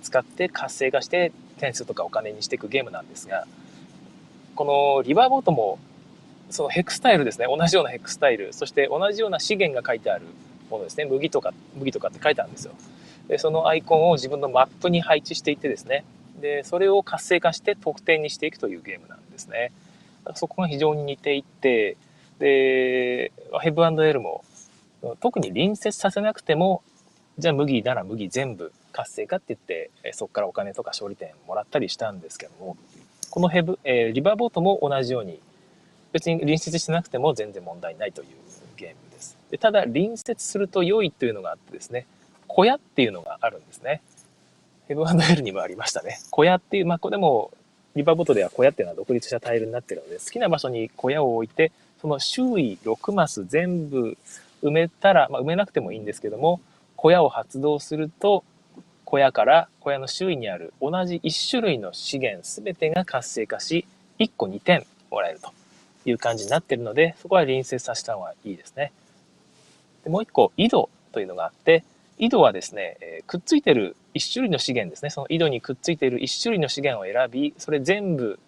[0.04, 3.48] 使って活性化して点数とかお金にしていくゲームなんですが、
[4.54, 5.80] このリバーボートも
[6.52, 7.48] そのヘクスタイルですね。
[7.50, 8.54] 同じようなヘクスタイル。
[8.54, 10.26] そして同じような資源が書いてある
[10.70, 11.06] ものですね。
[11.06, 12.74] 麦とか、麦とかって書いてあるんですよ。
[13.28, 16.06] で、そのアイコンを自分のマップに配置していってですね。
[16.40, 19.72] で、それを活性化して得点にしていくというゲームなんですね。
[20.36, 21.98] そこが非常に似ていて、
[22.38, 24.44] で、ヘブエルも
[25.20, 26.82] 特に隣接させなくても、
[27.38, 32.78] じゃあ麦なら麦全部活性化って言って、そこからお金とか勝利点もらったりしたんですけども、
[33.30, 35.40] このヘブ、えー、リバーボートも同じように
[36.12, 38.28] 別に隣接してなくても全然問題ないという
[38.76, 39.38] ゲームです。
[39.52, 42.08] でただ、隣接すると良いというのがあってですね、
[42.48, 44.02] 小屋っていうのがあるんですね。
[44.88, 46.20] ヘブンエルにもありましたね。
[46.32, 47.52] 小屋っていう、まあ、これも、
[47.96, 54.18] リバーボートでは小屋っていうのは独立したタイルになってるので、好きな場所に小屋を置いて、その周囲6マス全部
[54.64, 56.62] 埋めたら、まあ、埋めなくてもいいんですけども、
[56.96, 58.44] 小屋を発動すると、
[59.06, 63.86] 小屋から小屋の周囲にある同じ1種類の資源全てが活性化し、
[64.20, 65.52] 1個2点もらえると。
[66.10, 68.92] いう感じになってるので、そこは隣接させた方がいいですね。
[70.04, 71.84] でもう一個、井戸というのがあって、
[72.18, 75.10] 井戸はですね、えー、くっついてる一種類の資源ですね。
[75.10, 78.40] その井戸にくっついてる一種類の資源を選び、それ全部、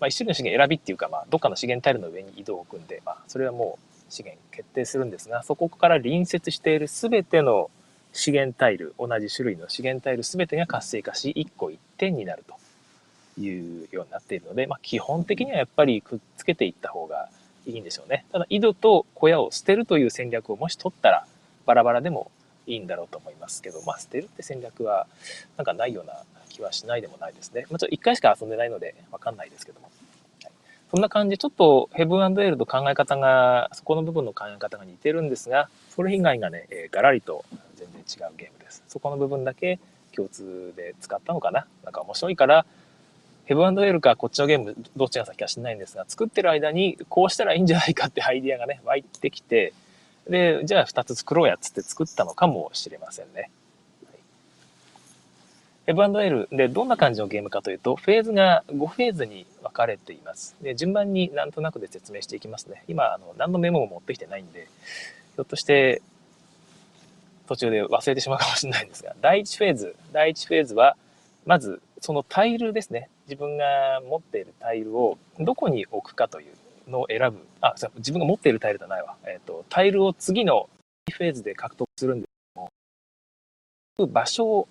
[0.00, 7.70] まあ、一種類の資源選びっていうか、まあ、どっかの資源タイルの上に井戸を置くんで、まあ、それはもう資源決定するんですが、そこから隣接している全ての
[8.12, 12.58] 資源タイル、同じ種類の資源タイル全てが活性化し、1個1点になると。
[13.40, 17.28] いうようになっているので、まあ、基本的にはやっぱりくっつけていった方が
[17.66, 18.24] いいんでしょうね。
[18.32, 21.26] ただ、井戸と小屋を捨てるという戦略をもし取ったら、
[21.66, 22.30] バラバラでも
[22.66, 25.06] いいんだろうと思いますけど、まあ、捨てるって戦略は
[25.56, 26.14] なんかないような
[26.48, 27.66] 気はしないでもないですね。
[27.70, 29.90] まあ、ちょっと1回しか遊んでないのでわかんないですけども。
[30.90, 37.44] そんな感じ、ちょっとヘブンエールと考え方が、そこの部分の考え方が似てるんですが、それ以外がね、えー、ガラリと
[37.76, 38.82] 全然違うゲームです。
[38.88, 39.78] そこの部分だけ
[40.16, 41.66] 共通で使ったのかな。
[41.84, 42.64] なんか面白いから、
[43.44, 49.74] ヘブンエールかこっちのゲームどっちが先か知んないんですが、作ってる間にこうしたらいいんじゃないかってアイディアがね、湧いてきて、
[50.28, 53.50] で、じゃあ2つ作ろうやっつって作ったのかもしれませんね。
[55.88, 60.54] ヘブエルでどんな感じのゲームかというと、フェーズが5フェーズに分かれています。
[60.60, 62.84] で順番になんとなくで説明していきますね。
[62.88, 64.68] 今、あの何のメモも持ってきてないんで、
[65.36, 66.02] ひょっとして
[67.46, 70.94] 途中で忘れてしまうかもしれないんですが、第1フェーズ、第1フェーズは、
[71.46, 73.08] まずそのタイルですね。
[73.26, 77.38] 自分が持っているタイルをどこに置くかというのを選ぶ。
[77.62, 79.16] あ、自分が持っているタイルじゃないわ。
[79.24, 80.68] えっ、ー、と、タイルを次の
[81.10, 82.60] フェーズで獲得するんですけ
[84.00, 84.68] ども、場所を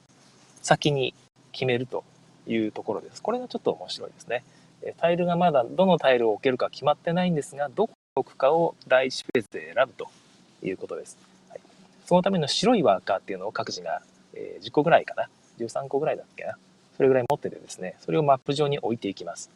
[0.67, 1.13] 先に
[1.53, 2.03] 決めると
[2.45, 3.21] いうところです。
[3.21, 4.43] これがちょっと面白いですね。
[4.97, 10.09] タイルがまだどのタイルを置けるか決まってないんですが、どこに置くかを第1フェーズで選ぶと
[10.61, 11.17] いうことです。
[11.49, 11.61] はい、
[12.05, 14.01] そのための白いワーカーっていうのを各自が、
[14.33, 15.29] え、10個ぐらいかな。
[15.57, 16.57] 13個ぐらいだっけな。
[16.97, 19.49] それぐらい持っててですね、それをマップ上に置いていきます。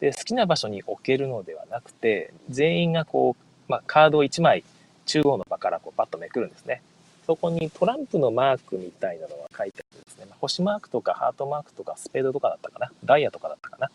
[0.00, 4.64] で、好きな場所に置けるのではなくて、全員がこう、まあ、カードを1枚
[5.04, 6.80] 中央の場からこうパッとめくるんですね。
[7.26, 10.26] そこにトランプのマークみたいなのが書いてあるんですね。
[10.28, 12.92] ま、星マークとかハートマークとかスペードとかだったかな。
[13.04, 13.90] ダイヤとかだったかな。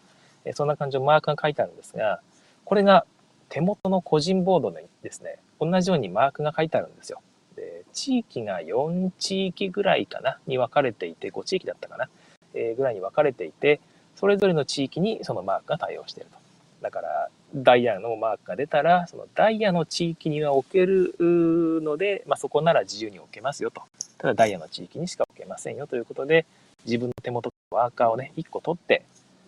[0.46, 2.22] えそんな感じのマークが書いてあるんですが、
[2.66, 3.06] これが
[3.50, 7.22] 手元の個人ボードにですね、同じようにマークが書いてあるんですよ。
[7.56, 12.10] で、地域が4地域ぐらいかなに分かれていて、5地域だったかな。
[12.56, 13.80] えぐらいに分かれていて、
[14.16, 16.38] それぞれの地域にそのマークが対応していると。
[16.82, 23.82] だから、ダイヤのマークが出たら、そのダイヤの地域には置けるので、まあ、そこなら自由に置けますよと。
[24.18, 26.46] ただダイヤの地域にしか置けませんよということで、
[26.86, 29.04] 自分の手元のワーカーをね、1個取って、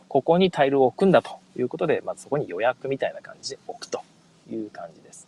[0.08, 4.02] ここにタイルを置くんだということで、まずそこに予約みたいな感じで置くと
[4.52, 5.28] いう感じです。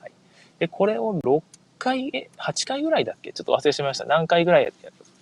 [0.00, 0.12] はい、
[0.58, 1.42] で、これを6
[1.78, 3.32] 回、え、8回ぐらいだっけ？
[3.32, 4.04] ちょっと忘れしまいました。
[4.04, 4.72] 何回ぐらい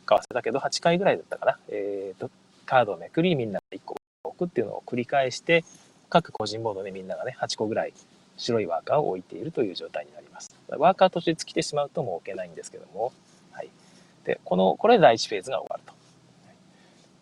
[0.06, 1.58] か忘れたけど、8回ぐらいだったかな。
[1.68, 2.30] えっ、ー、と、
[2.64, 5.64] カードをめくり、みんな1個置くっていうのを繰り返して、
[6.08, 7.92] 各個人ボードでみんながね、8個ぐらい
[8.36, 10.54] 白いワーカーを置いているという状態になります。
[10.68, 13.12] ワーカーとして尽きてしまうともう置けないんですけども、
[13.52, 13.70] はい。
[14.24, 15.92] で、この、これで第1フェーズが終わると。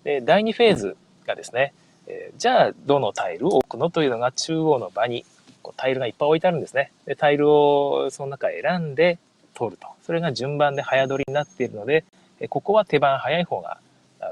[0.05, 1.73] で、第2フェーズがですね、
[2.07, 5.25] えー、じゃあどのタイルを置くのというのが中央の場に
[5.62, 6.92] こうタイルがいっぱい置いてあるんですね。
[7.07, 9.18] で、タイルをその中選んで
[9.55, 9.88] 取ると。
[10.03, 12.05] それが順番で早取りになっているので、
[12.40, 13.79] えここは手番早い方が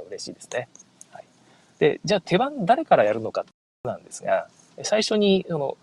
[0.09, 0.69] 嬉しいですね。
[1.13, 1.25] はい、
[1.79, 3.47] で、じゃあ手番誰からやるのか
[3.85, 4.47] なんですが、
[4.85, 5.77] 最初にその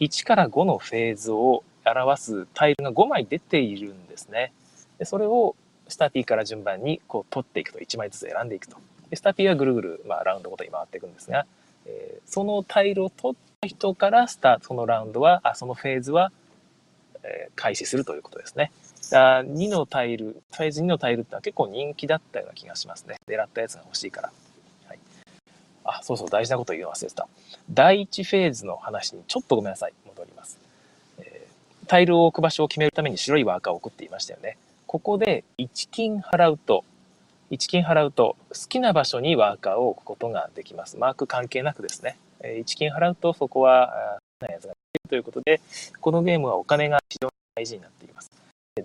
[0.00, 4.52] 1から5のフェーズを表すタイルが5枚出ているんですね。
[4.98, 5.54] でそれを
[5.86, 8.76] スター P から順番にこう取っていくと1枚ずつ選んでいくと。
[9.14, 11.46] スター P はぐるぐる、まあ、ラウンドごとに回っていくんですが、
[11.86, 16.32] えー、そのタイルを取った人からスタート、そのラウンドは、あそのフェーズは、
[17.22, 18.72] えー、開始するということですね。
[19.12, 23.14] あ2のタイル、フェーズ2のタイルってのは結構人気だったような気がしますね。
[23.28, 24.32] 狙ったやつが欲しいから。
[25.84, 27.28] あ、そうそう、大事なこと言うの忘れてた。
[27.70, 29.92] 第1フェーズの話にちょっとごめんなさい。
[30.06, 30.58] 戻ります。
[31.18, 34.56] えー、タイルを置く場所を決めるために白いワーカーを送っていましたよね。
[34.86, 36.84] ここで1金払うと、
[37.50, 40.96] 1金払うと好きな場所にワーカーを置くことができます。
[40.96, 42.16] マーク関係なくですね。
[42.42, 45.60] 1金払うとそこは好きなやつができるということで、
[46.00, 48.30] このゲームはお金が非常に大事になっています。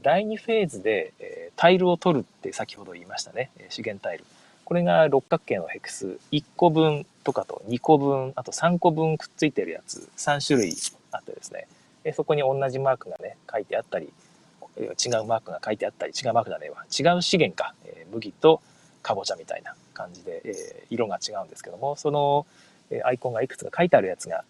[0.03, 3.49] 第2フェーズで、えタイルを取るって先ほど言いましたね。
[3.69, 4.25] 資源タイル。
[4.69, 6.19] これが六角形のヘクス。
[6.31, 10.75] 1個分とかと2個分、あと3個分くっついてるやつ、3種類
[11.11, 11.65] あってですね、
[12.13, 14.13] そこに同じマークがね、書いてあったり、
[14.77, 16.69] 違うマークが書いてあったり、違うマークだね、違
[17.17, 18.61] う資源か、え麦と
[19.01, 22.45] かぼちゃみたいな感じで、え色が違うんですけども、その
[22.91, 24.43] えアイコンがいくつか書いてあるやつが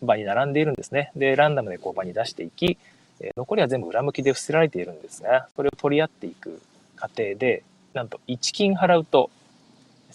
[0.00, 1.12] 場に並んでいるんですね。
[1.16, 2.78] で、ランダムでこう場に出していき、
[3.20, 6.62] え残りは全部裏向きで伏せられているんですが、それを取り合っていく
[6.96, 9.28] 過程で、なんと1金払うと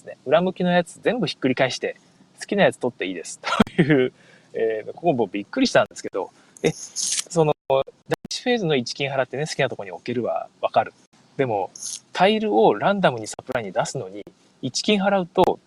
[0.06, 1.98] ですね、裏向きのやつ全部ひっくり返して、
[2.40, 3.40] 好きなやつ取っていいです。
[3.76, 4.14] という、
[4.54, 6.32] えー、ここもびっくりしたんですけど、
[6.64, 7.84] え、その、第
[8.30, 10.94] 1フェーズの1金払ってね、好きなとこに置けるはわかる。
[11.38, 11.72] でも、
[12.14, 14.24] タイルをランダムにサプライに出すのに、
[14.62, 15.60] 1金払うと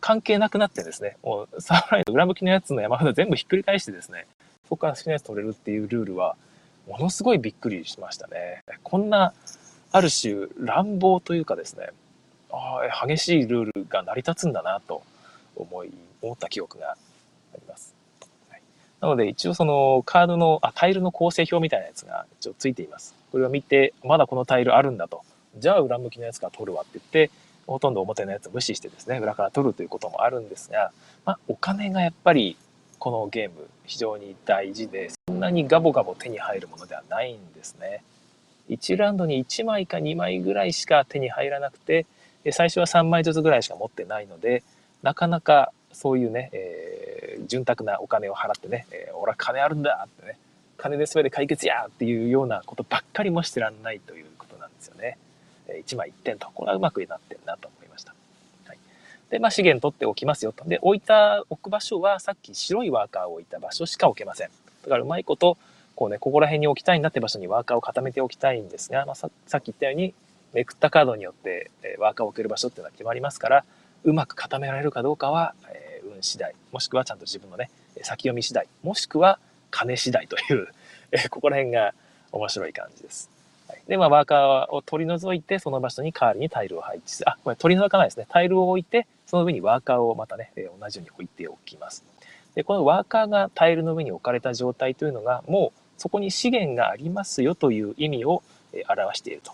[0.00, 4.26] 関係なくなってですね、もうサプライの裏向きのやつの山札全部ひっくり返してですね、
[4.64, 6.36] そこから好きなやつ取れるっていうルールは、
[6.86, 8.62] ものすごいびっくりしましたね。
[8.82, 9.32] こんな、
[9.90, 11.88] ある種乱暴というかですね、
[12.50, 15.02] ああ、激しいルールが成り立つんだなと
[15.56, 15.90] 思い、
[16.22, 16.96] 思った記憶があ
[17.54, 17.94] ります。
[18.48, 18.62] はい、
[19.00, 23.14] なので一応そのカードの、あ、タイルの構成表みたいなやつが一応ついています。
[23.30, 25.22] これを見て、まだこのタイルあるんだと。
[25.56, 27.30] じゃあ裏向きのやつから取るわって言って、
[27.66, 30.90] ほとんど表のやつを無視してですね、裏から取るということもあるんですが、
[31.26, 32.56] まあ、お金がやっぱり
[32.98, 38.02] このゲーム非常に大事で、そんなにガボガボ手に入るものではないんですね。
[38.70, 42.06] 1ラウンドに1枚か2枚ぐらいしか手に入らなくて、
[42.48, 44.62] で最初は3枚ずつぐらいしか持ってないので、
[45.02, 50.38] なかなかそういうね、えー、潤沢なお金を払ってね、えー、俺は金あるんだってね、
[50.78, 55.18] 金で全て解決やっていうようなことばっかりもしてらんないということなんですよね
[55.68, 55.82] え。
[55.86, 58.14] 1枚1点と、これはうまくなってるなと思いました。
[58.64, 58.78] はい、
[59.28, 60.64] で、まあ資源取っておきますよと。
[60.64, 64.48] で、置いた、置く場所はさっき白いワーカーを置いた場所しか置けません。
[64.84, 65.58] だからうまいこと、
[65.96, 70.14] こうね、ここら辺に置きたいんだって場所にワーカーを固めておきたいんですが、まあ、ささっき言ったように、
[70.58, 73.64] めくったカードによって、えワーカーを置ける場所っていうのは決まりますから、
[74.02, 77.70] うまく固められるかどうかは、え運次第、もしくはちゃんと自分のね、
[78.02, 79.38] 先読み次第、もしくは
[79.70, 80.68] 金次第という、
[81.12, 81.94] えここら辺が
[82.32, 83.30] 面白い感じです。
[83.68, 87.30] はい、で、まあ、ワーカーを取り除いて、その場所に代わりにタイルを配置する。
[87.30, 88.26] あ、これ取り除かないですね。
[88.28, 92.04] タイルを置いて、その上にワーカーをまたね、え同じように置いておきます。
[92.56, 98.42] で、このワーカーがタイルの上に置かれた状態というのが、もうそこに資源がありますよという意味を
[98.88, 99.52] 表していると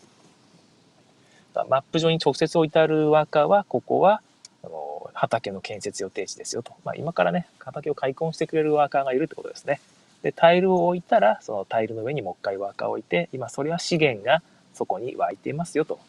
[1.62, 4.20] マップ上に直接置いてあるワーカーは、ここは、
[4.64, 6.72] あの、畑の建設予定地ですよと。
[6.84, 9.80] まあ、今からね、畑を開墾してくれるワーカーがいるってことですね。
[10.22, 16.00] で、タイルを置いたら、そのタイルの上にもう一回ワーカーを置いて、今それは資源がそこに湧いていますよと。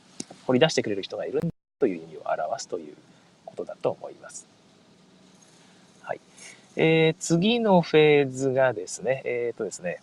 [0.47, 1.41] 掘り出してくれる人がいる
[1.79, 2.95] という意味を表すという
[3.45, 4.47] ことだと思います。
[6.01, 6.21] はい。
[6.75, 9.99] えー、次のフェーズがですね、えっ、ー、とですね、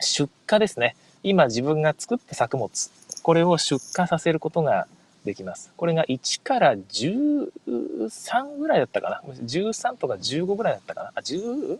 [0.00, 0.96] 出荷ですね。
[1.22, 2.90] 今自分が作った作物、
[3.22, 4.86] これを出荷させることが
[5.24, 5.72] できます。
[5.76, 9.22] これが1から13ぐらいだったかな。
[9.34, 11.12] 13とか15ぐらいだったかな。
[11.14, 11.78] あ、10?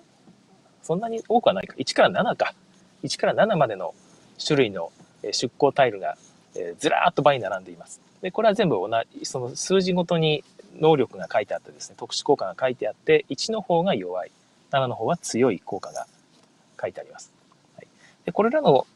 [0.82, 1.74] そんなに多くはないか。
[1.78, 2.54] 1から7か。
[3.02, 3.94] 1から7までの
[4.44, 6.16] 種類の出向タイルが
[6.78, 8.00] ずらーっと場に並んでいます。
[8.20, 10.44] で、これは全部同じ、その数字ごとに
[10.78, 14.30] 能力が書いてあってですね、特殊効果が書いてあって、1の方が弱い、
[14.70, 16.06] 7の方は強い効果が
[16.80, 17.32] 書いてあります。
[17.76, 17.88] はい、
[18.26, 18.86] でこれらの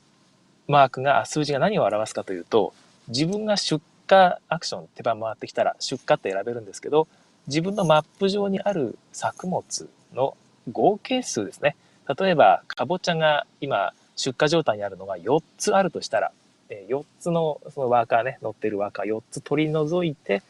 [0.69, 2.73] マークが、数字が何を表すかというと、
[3.09, 4.17] 自分が出荷
[4.49, 7.07] アクション手番回ってきたら出荷って選べるんですけど、
[7.47, 10.37] 自分のマップ上にある作物の
[10.73, 11.77] 合計数ですね。
[12.19, 16.33] 例えば、かぼちゃが今出荷状態にあるのが4つあるとしたら、
[16.71, 20.43] 4つのそのワーカーね、乗ってるワーカー4つ取り除いて、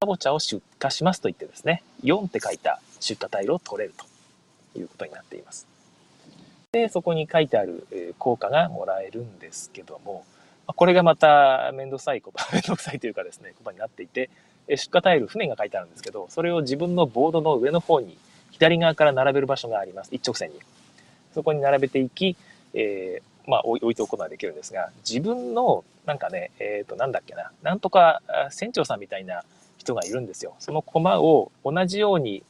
[0.00, 5.66] かぼちゃを出荷しますと言ってですね、4って書いた出荷タイルを取れるということになっています。
[6.72, 10.24] でそこに書いてある効果がもらえるんですけども
[10.76, 14.28] これがまた面倒くさいこと、 面倒くさいというかですね、ことになっていて、
[14.68, 18.18] 出荷タイル、船が書いてあるんですけど、それを自分のボードの上の方に、
[18.50, 20.10] 左側から並べる場所があります。
[20.12, 20.60] 一直線に。
[21.32, 22.36] そこに並べていき、
[22.74, 29.42] えー、まあ、置いておくことができるんですが、自分の、なんかね、えっ、ー、と、なんだっけな、なんとか船長さんみたいな
[29.78, 30.54] 人がいるんですよ。
[30.58, 32.42] その駒を同じように、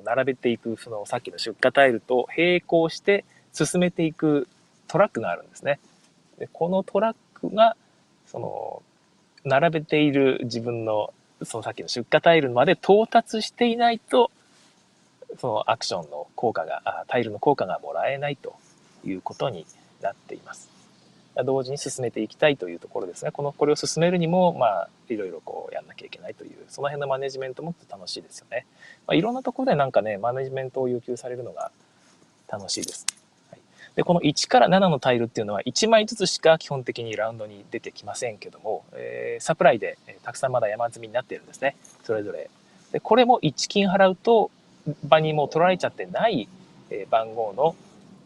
[0.00, 4.48] の、並べていく、その、さっきの出荷タイルと並行して進めていく
[4.88, 5.78] トラックがあるんですね。
[6.38, 7.76] でこのトラックが、
[8.26, 8.82] その、
[9.44, 14.30] 並べている自分の、そのさっきの出荷タイルまで到達していないと、
[15.38, 18.54] そのアクションの効果が、タイルの効果がもらえないと
[19.04, 19.66] いうことに
[20.00, 20.79] なっています。
[21.44, 28.66] 同時に進めていきたいというところですが、この、これを進めるにも、まあ、いろいろこうやんなきゃいけないという、その辺のマネジメントも楽しいですよね。
[29.06, 31.70] まあ、いろんなところでなんかね、マネジメントを要求されるのが
[32.48, 33.06] 楽しいです。
[33.50, 33.60] はい
[33.96, 41.76] で、この1から7のタイルっていうのは1枚ずつしか基本的にラウンドに出てきませんけども、えー、サプライで、えたくさんまだ山積みになってるんですね。
[42.04, 42.50] それぞれ。
[42.92, 44.50] で、これも1金払うと、
[45.04, 46.48] 場にもう取られちゃってない、
[46.90, 47.74] え番号の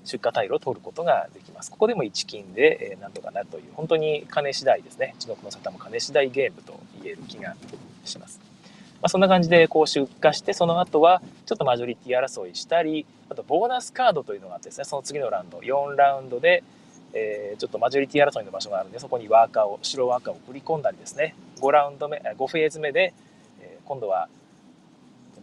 [0.05, 1.71] 出荷タイルを取ることができます。
[1.71, 5.15] ここでも1金で、え、なんとかなるという、本当に金次第ですね。
[5.19, 7.57] 地獄の沙汰も金次第ゲームと言える気が
[8.05, 8.41] します。
[9.01, 16.63] まあ、そんな感じでこう出荷して、その後はちょっとマジョリティ争いしたり、あとボーナスカードというのがあってですね、その次のラウンド、4ラウンドで、
[17.13, 23.13] えー、ちょっとマジョリティ争いの場所があるんで、そこにワーカーを、白ワーカーを送り込んだりですね、5ラウンド目、5フェーズ目で、
[23.61, 24.29] え、今度は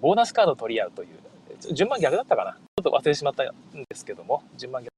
[0.01, 4.91] ボーナスカードを取り合うという、順番逆だったかなょっと忘れてしまったんですけども、順番逆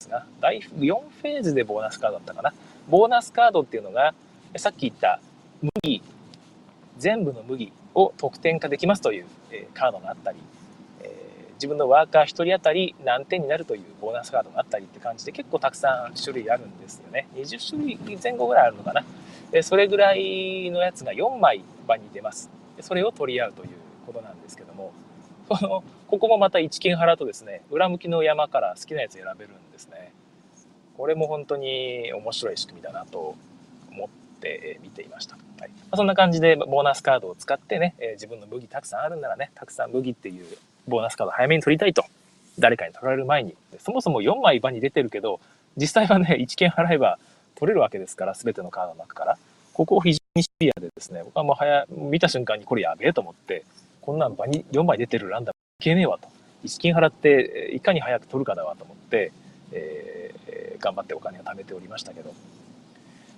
[0.00, 2.54] ですが、第4フェーズでボーナスカードだったかな。
[2.88, 4.14] ボーナスカードっていうのが、
[4.56, 5.20] さっき言った
[5.82, 6.02] 麦、
[6.98, 9.26] 全部の麦を得点化できますという、
[9.74, 10.38] カードがあったり、
[11.54, 17.28] 自分のワーカー1人当たり何点になるというボーナスカードがあったりって感じで結構たくさん種類あるんですよね。
[17.36, 19.04] 20種類前後ぐらいあるのかな。
[19.62, 22.50] それぐらいのやつが4枚場に出ます。
[22.80, 23.68] それを取り合うという
[24.06, 24.92] ことなんですけども、
[25.46, 30.12] そのここもまた1金払うとですね、裏向きの山から好きなやつ選べるんですね。
[30.98, 33.34] これも本当に面白い仕組みだなと
[33.90, 35.36] 思って見ていました。
[35.58, 40.44] はいまあ、そんな感じでボーナスカードを使ってね、え、自分の麦たくさんあるんならね、たくさん麦っていう
[40.86, 42.04] ボーナスカード早めに取りたいと。
[42.58, 43.56] 誰かに取られる前に。
[43.78, 45.40] そもそも4枚場に出てるけど、
[45.78, 47.18] 実際はね、1件払えば
[47.54, 49.38] 取れるわけですから、全てのカードの中から。
[49.72, 53.64] ここを非常にシビアでですね、僕はもう早、見た瞬間にこれやべえと思って、
[54.02, 56.28] こんなん場に4枚出てるランダムけねえわと。
[56.64, 59.32] 1金払って、いかに早く取るかだわと思って、
[59.72, 62.32] えー、頑張ってお金を貯めておりましたけど。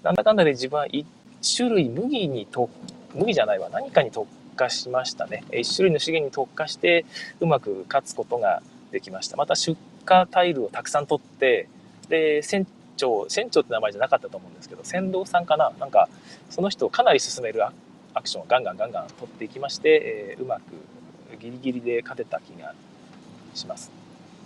[0.04, 2.68] なんだかんだで自分は種類麦にと
[3.14, 7.06] 麦じゃないわ何かに特化しましたね1種類の資源に特化して
[7.40, 9.78] うまく勝つことができましたまた出
[10.08, 11.68] 荷タイルをたくさん取って
[12.10, 16.10] で船長船長って名前じゃなかったと思うんですけど船頭さんかななんか
[16.50, 17.72] その人をかなり進めるア
[18.20, 20.60] クションをガンガンガンガン取っていきまして、えー、うまく
[21.36, 22.74] ギリギリで勝てた気が
[23.54, 23.90] します、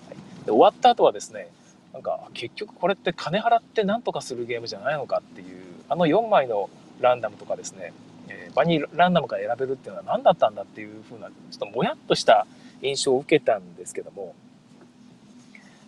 [0.08, 1.48] はい、で終わった後はですね
[1.92, 6.68] なんか結局これって金払って何とかするゲームじゃないのかっていうあの4枚の
[7.00, 7.92] ランダムとかですね、
[8.28, 12.46] えー、場にランダムから選べるっていうのは何だったんだっていうふうなちょっともやっとした
[12.82, 14.34] 印象を受けたんですけども、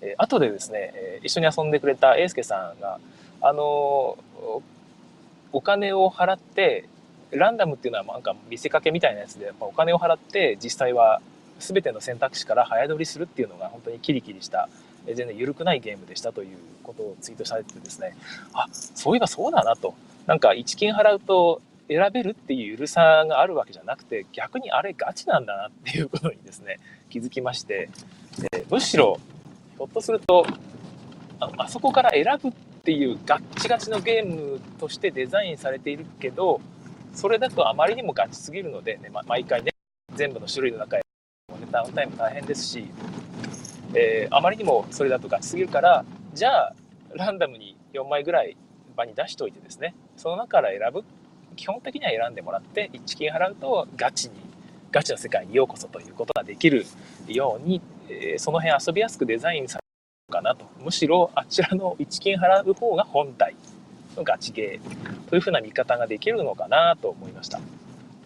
[0.01, 2.99] えー、後でですね、えー、一緒に遊んでくれた英介さんが
[3.43, 4.19] あの
[5.53, 6.89] お金を払って
[7.33, 11.21] ランダムっていうのはなんか見せかけみたいなやつでまあお金を払って実際は
[11.59, 14.69] 全ての選択肢から早取りするっていうのが本当にキリキリした
[15.07, 18.15] 全然緩くないゲームでしたということをツイートされてですね。
[18.53, 19.95] あそういえばそうだなと。
[20.27, 27.89] なんか1金払うと選べるっていうゆるさがあるわけじゃなくて逆にあれガチなんだなっていうことにですね気づきまして。
[28.71, 29.19] むしろ
[29.77, 30.47] ひょっとすると
[31.41, 32.53] ああそこから選ぶっ
[32.85, 36.61] ていうガッチガチのゲームとしてデザインされているけど
[37.13, 39.73] それだとあまりにもガチすぎるので、ね、ま、毎回ね
[40.15, 41.03] 全部の種類の中へ
[41.71, 42.89] ダウンタイム大変ですし
[43.95, 46.75] えー、あまりにもそれだとガチすぎるからじゃあ
[47.15, 48.57] ランダムに4枚ぐらい
[48.97, 51.05] 場に出しておいてですねその中から選ぶ。
[51.57, 54.35] 基本的には選んでもらって一金払うとガチに
[54.93, 56.87] ガチの世界にようこそということができる
[57.27, 59.85] ように、えー、その辺遊びやすくデザインされる
[60.29, 60.65] のかなと。
[60.83, 63.57] むしろあちらの一金払う方が本体。
[64.17, 67.59] ガチゲーというふうな見方ができるのかなと思いました、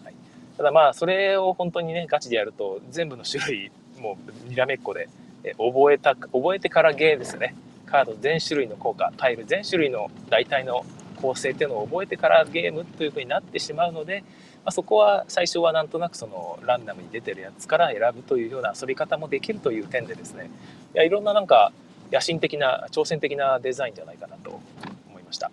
[0.03, 0.13] はい、
[0.57, 5.09] ただまあそれを本当にねガチでやると全部の種類もうにらめっこで
[5.53, 7.55] 覚えた、覚えてからゲーですね。
[7.85, 10.85] カード全種類の効果、タイル全種類の大体の
[11.21, 14.23] 構成っていうのを覚えてからゲームという風になってしまうので、
[14.65, 20.49] あ、そこは最初はなんとなくそのランダムに出てるやつから選ぶというような遊び方もできるという点でですね
[20.95, 21.71] いやいろんななんか
[22.11, 24.59] 野心的な挑戦的なデザインじゃないかなと
[25.07, 25.51] 思いました。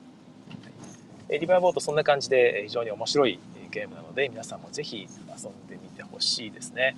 [1.39, 3.39] リバーボートそんな感じで非常に面白い
[3.71, 6.97] ゲームなので皆さんもぜひ遊んでみてほしいですね。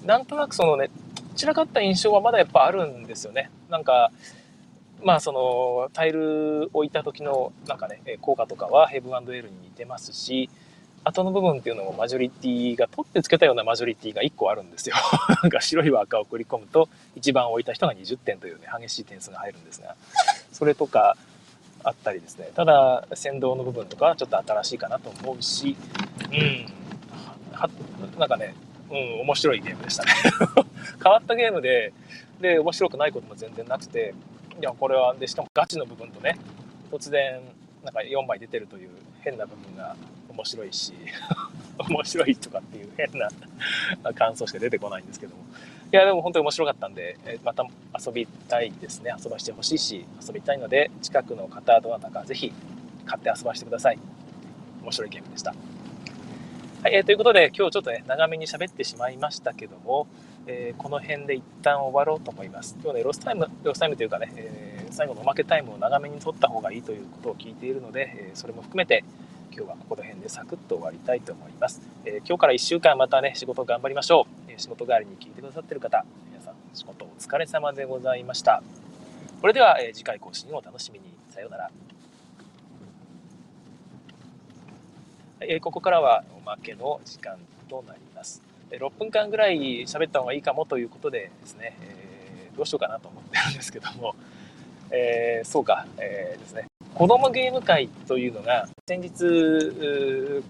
[0.00, 0.90] うん、なんとなくそのね
[1.36, 3.50] 散らかった印象はまだやっぱあるんですよね。
[3.70, 4.10] なんか
[5.02, 10.50] まあそのタイル置いた時のなんかね効果とかはヘブンエルに似てますし
[11.04, 14.96] 後の部分っていうのもマジョリティが取ってつけたようなマジョリティが1個あるんですよ。
[15.42, 19.94] なんか白い輪っかを送り込むと一番置いた人が20点というね激しい点数が入るんですが
[20.52, 21.16] それとか
[21.84, 22.50] あったりですね。
[22.54, 25.76] ただ先導の部分とかはちょっと新しいかなと思うし
[26.32, 28.18] うん。
[28.18, 28.54] なんかね
[28.90, 30.12] うん面白いゲームでしたね。
[31.02, 31.92] 変わったゲームで
[32.40, 34.14] で面白くないことも全然なくて
[34.60, 36.38] いやこれはでしかもガチの部分とね
[36.90, 37.40] 突然
[37.84, 39.96] なんか4枚出てるという変な部分が
[40.28, 40.94] 面白いし
[41.88, 43.28] 面白いとかっていう変な
[44.14, 45.44] 感想しか出てこないんですけども。
[45.94, 47.64] いやでも本当に面白かったんでまた
[48.04, 49.14] 遊びたいですね。
[49.16, 52.52] 遊ばしてほしいし遊びたいので近くの方どなたかぜひ
[53.06, 53.98] 買って遊ばしてください。
[54.82, 55.54] 面白いゲームでした。
[56.82, 60.08] はい、えー、ということで今日ちょっとね長めに喋ってしまいましたけども、
[60.48, 62.76] えー、この辺で一旦終わろうと思います。
[62.82, 69.04] 今日ねロスタイムロスタイムというかね、えー、最後のおまけタイムを長めに取った方がいいということを聞いているので、えそれも含めて
[69.56, 71.80] 今日はここら辺でサクッと終わりたいと思います。
[72.04, 74.50] えー、今日から1週間またね、仕事頑張りましょう。
[74.50, 78.64] えー、仕事帰りに聞いてくださってる方、皆さん仕事お疲れ様でございました。
[79.40, 81.14] それでは、えー、次回更新をお楽しみに。
[81.30, 81.70] さようなら。
[85.40, 87.36] えここからはおまけの時間
[87.68, 88.42] となります。
[88.70, 94.14] え6分間ぐらい喋った方がいいかもということでですね、えどうしようかなと思ってるんですけども、
[94.90, 100.42] えそうか、えですね、子供ゲーム会というのが先日ていう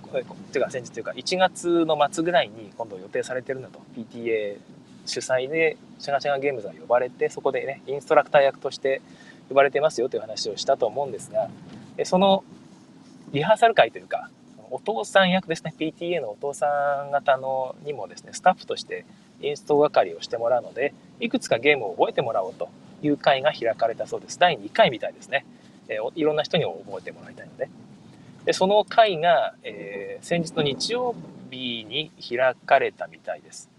[0.63, 4.59] か先日というか1月の末ぐらいに今度予定されてるんだと PTA
[5.07, 9.01] 主催でシャガシャガゲームズが呼ばれてそこでねインストラクター役として
[9.49, 11.49] 呼ばれてますよという話をしたと思うんですが
[12.05, 12.45] その
[13.33, 14.29] リハーサル会というか
[14.71, 15.73] お父さん役ですね。
[15.79, 19.07] PTA のお父さん方のにもですねスタッフとして
[19.41, 22.69] インスト係をしてもらうのでいくつかゲームを覚えてもらおうと
[23.03, 24.39] いう会が開かれたそうです。
[24.39, 25.47] 第2回みたいですね。
[25.89, 27.69] えー、いろんな人に覚えてもらいたいので
[28.45, 31.15] でその会が、えー、先日の日曜
[31.51, 33.71] 日に開かれたみたいです。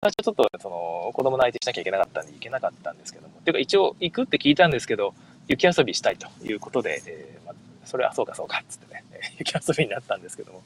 [0.00, 3.36] 私はちょっとその子供の相手しなきゃいけなかったんで行けなかったんですけども。
[3.46, 5.14] ていうか一応行くって聞いたんですけど
[5.48, 7.54] 雪遊びしたいということで、えーまあ、
[7.84, 9.04] それはそうかそうかっつってね
[9.38, 10.62] 雪遊びになったんですけども、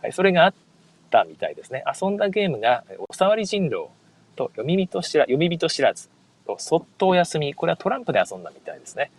[0.00, 0.54] はい、それがあっ
[1.10, 1.84] たみたいですね。
[2.00, 3.88] 遊んだゲームが「おさわり人狼」
[4.34, 6.08] と読み人知ら「読み人知らず」
[6.46, 9.10] と「そっとお休み」これはトランプで遊んだみたいですね。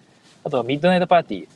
[0.44, 1.48] あとはミッドナイトパーティ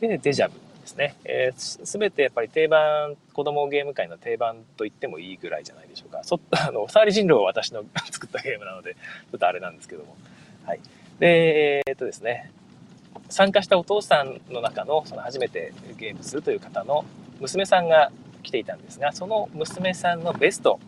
[0.00, 1.14] ーでデジャブですね。
[1.24, 6.22] えー、全てやっぱり定番、子供ゲーム界の定番と言ってもいいぐらいじゃないでしょうか。
[6.24, 10.16] そ あの、おさわり人狼は私の作ったゲームなので、ちょっとあれなんですけども。
[10.64, 10.80] はい。
[11.18, 12.50] で、えー、っとですね、
[13.28, 17.04] 参加したお父さんの中の、その初めてゲームするという方の
[17.40, 18.10] 娘さんが
[18.42, 20.78] 来ていたんですが、その娘さんのベスト、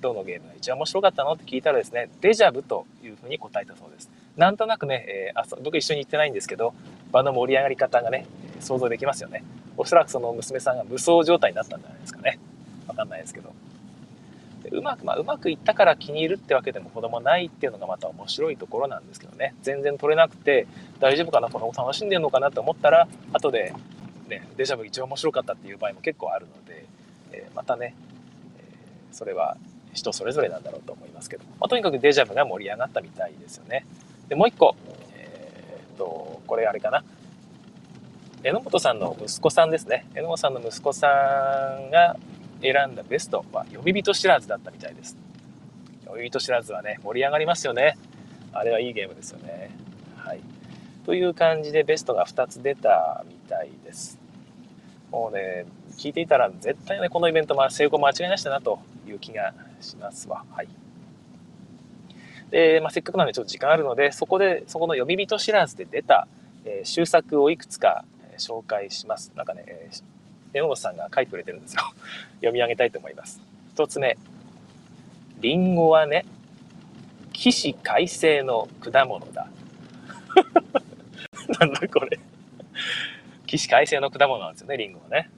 [0.00, 4.10] どのゲームが一番面白かったのって聞いたらですね、デジャブというふうに答えたそうです。
[4.40, 6.72] なんとなくね、えー、僕一緒に行ってないんですけど、
[7.12, 8.24] 場の盛り上がり方がね、
[8.58, 9.44] 想像できますよね。
[9.76, 12.38] おそらくその娘さんが無双状態になったんじゃないですかね。
[12.88, 13.52] わかんないですけど。
[14.62, 19.54] でうまく、まあ、うまくいったから気に入るってわけでも子供ないっていうのがまた面白いところなんですけどね。
[19.60, 20.66] 全然取れなくて、
[21.00, 23.74] 大丈夫かな、子供楽しんでるのかなと思ったら、後で、
[24.28, 26.86] ね、デジャブ一番面白かったっていう場合も結構あるので、
[27.32, 27.94] えー、またね、
[28.56, 29.58] えー、それは
[29.92, 33.84] 人それぞれなんだろうと思いますけど、まあ、とにかくデジャブが盛り上がったみたいですよね。
[34.30, 34.76] で、もう一個、
[35.12, 37.02] えー、っと、これあれかな。
[38.44, 40.06] 榎本さんの息子さんですね。
[40.14, 41.08] 榎本さんの息子さ
[41.78, 42.16] んが
[42.62, 45.16] 選んだベストは、呼び人知らずだったみたいです。
[46.06, 47.98] 呼び人知らずはね、盛り上がりますよね。
[48.52, 49.72] あれはいいゲームですよね。
[50.16, 50.40] はい。
[51.04, 54.16] という感じでベストが2つ出たみたいです。
[55.10, 55.66] もうね、
[55.98, 58.78] 聞いていたら絶対ね、このイベント、まあ、成功間違いなしだなと
[59.08, 60.44] いう気がしますわ。
[60.52, 60.68] はい。
[62.50, 66.26] で、まあ、せっかくなのでちょっと時間あるので、そこで、そこの読み人知らずで出た、
[66.64, 68.04] えー、終作をいくつか、
[68.40, 69.32] 紹介します。
[69.36, 70.02] なんかね、えー、
[70.54, 71.82] 榎本さんが書いてくれてるんですよ。
[72.40, 73.40] 読み上げたいと思います。
[73.72, 74.16] 一つ目。
[75.40, 76.24] リンゴはね、
[77.32, 79.48] 起死回生の果物だ。
[81.60, 82.18] なんだこれ。
[83.46, 85.30] 起死回生の果物なんですよね、リンゴはね。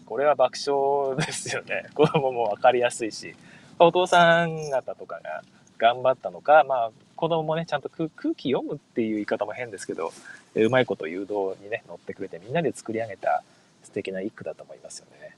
[0.00, 1.86] うん、これは爆笑ですよね。
[1.94, 3.34] 子供も分かりやすいし、
[3.78, 5.42] お父さん方とかが
[5.82, 10.12] 頑張ったのか、まあ、子供もね、ちゃんと空気読むっていう言い方も変ですけど、
[10.54, 13.42] うまいこと誘導にね、乗ってくれてみんなで作り上げた
[13.82, 15.36] 素敵な一句だと思いますよね。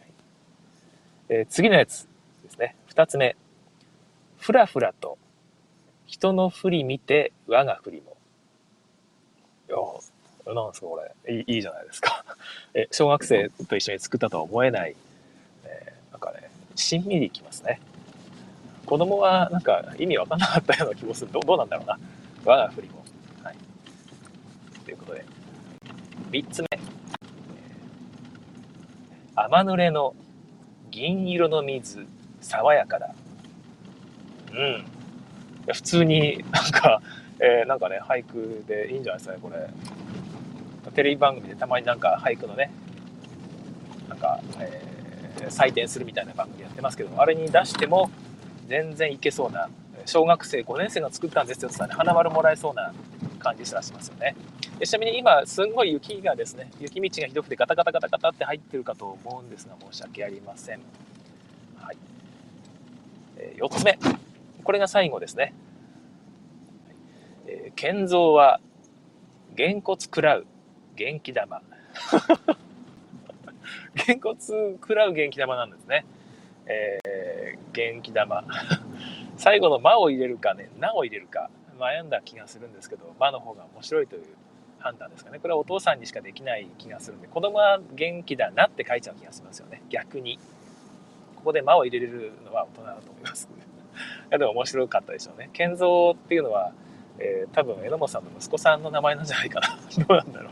[0.00, 0.08] はい
[1.28, 2.08] えー、次のやつ
[2.42, 2.74] ですね。
[2.86, 3.36] 二つ目。
[4.38, 5.18] ふらふらと
[6.04, 8.16] 人の振り見て我が振りも。
[9.68, 11.32] いや、なんですかこれ。
[11.32, 12.24] いいいいじゃないですか。
[12.74, 14.96] え、小学生と一緒に作ったとは思えない、
[15.64, 17.80] えー、なんかね、しんみりきますね。
[18.90, 21.30] 子供はなんか意味わかんなかったような気もする。
[21.30, 21.96] どうなんだろうな。
[22.44, 23.04] 我が振りも。
[23.40, 23.56] はい。
[24.84, 25.24] ということで、
[26.32, 26.68] 3つ目。
[29.36, 30.16] 天濡れの
[30.90, 32.04] 銀色の水、
[32.40, 33.14] 爽やかだ。
[34.52, 34.84] うん。
[35.72, 37.00] 普通になんか、
[37.38, 39.70] えー、なんかね、俳句でいいんじゃないですかね、これ。
[40.94, 42.72] テレビ番組でたまになんか俳句のね、
[44.08, 48.10] なんか、えー、採点するみたいな番組やってますけど、あれに出しても
[48.70, 49.68] 全然いけそうな、
[50.06, 52.94] 小学生5年生が作ったんですよって言ったらね、花丸もらえそうな
[53.40, 54.36] 感じすらしますよね。
[54.80, 60.80] ちなみに今、すんごい雪がですね、雪道がひどくてガタガタガタガタって入ってるかと思うんですが、申し訳ありません。
[61.80, 61.96] はい。
[63.38, 63.98] えー、4つ目。
[64.62, 65.52] これが最後ですね。
[67.48, 68.60] えー、建造は、
[69.56, 70.46] げんこつ食らう
[70.94, 71.60] 元気玉。
[74.06, 76.04] げんこつ食らう元気玉なんですね。
[76.70, 78.44] えー、元気玉。
[79.36, 81.50] 最後の「間」を入れるかね「な」を入れるか。
[81.78, 84.24] 悩んだ気がするんですけど「間」の方が面白いという
[84.78, 85.38] 判断ですかね。
[85.38, 89.82] これはお父さんにしかできない気がするんで子供は元気だなって書いちゃう気がしますよね。
[89.88, 90.38] 逆に。
[91.36, 93.48] ここで「間」を入れれるのは大人だと思います。
[93.50, 93.58] い
[94.30, 95.48] やでも面白かったでしょうね。
[95.54, 96.72] 健三っていうのは、
[97.18, 99.68] えー、多分榎本さんの息子さんの名前なんじゃないかな。
[100.04, 100.50] どうなんだろ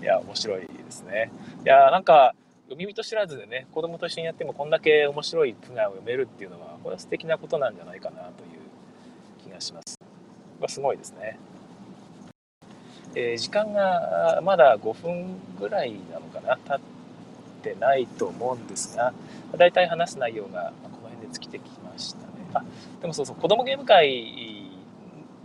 [0.00, 0.02] う。
[0.02, 1.32] いや面白いですね。
[1.64, 2.34] いやなんか
[2.68, 8.30] 海人知らずでね子供と一緒にやってもこんだけ面白い句が読めるっていうのはこれは素敵なことなんじゃないかなという
[9.44, 9.96] 気がします。
[10.60, 11.38] こすごいですね。
[13.14, 16.56] えー、時間がまだ5分ぐらいなのかな？
[16.56, 16.80] 経っ
[17.62, 19.14] てないと思うんですが
[19.56, 22.26] 大体話す内容がこの辺で尽きてきましたね。
[22.52, 22.64] あ
[23.00, 24.70] でもそうそう子供ゲーム会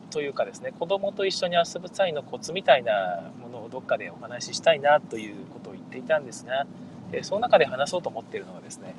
[0.10, 6.66] というかですね子供と一緒に遊ぶ際のコツみたいなものをどっかでお話ししたいなということを言っていたんですが、
[7.12, 8.96] えその中で話そうと思っているのはですね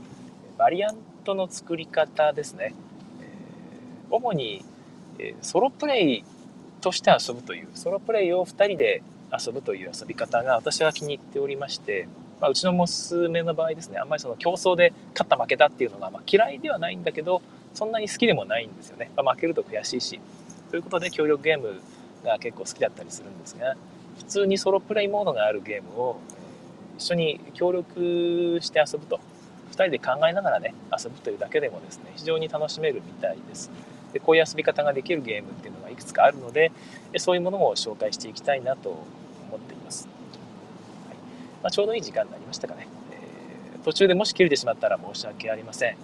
[0.58, 2.74] バリアントの作り方ですね、
[3.20, 3.26] え
[4.10, 4.64] 主に
[5.18, 6.24] えソロプレイ
[6.80, 9.02] として遊ぶというソロプレイを2人で
[9.32, 12.06] 遊ぶという遊び方が私は気に入っておりまして、
[12.40, 17.40] まあ、うちの娘の場合ですねあんまりその競争で勝った負けたっていうのがま嫌いではないんだけど
[17.72, 20.20] そんなに好きでもないんですよね、まあ、負けると悔しいし。
[20.70, 21.82] ということで協力ゲーム
[22.24, 23.76] が結構好きだったりするんですが
[24.16, 26.18] 普通にソロプレイモードがあるゲームを
[27.02, 29.18] 一緒に協力して遊ぶと。
[29.70, 33.70] 2人で考えながらね遊ぶというだけでもですね非常に楽しめるみたいです。
[34.12, 36.70] でこういう遊び方ができるゲームっていうのがいくつかあるので
[37.16, 40.06] そういうものも紹介していきたいなと思っています、
[41.08, 41.16] はい。
[41.62, 45.94] まあ、ちょうどいい時間になりましたかね、えー、途中でもし切れてしまったら申し訳ありません、え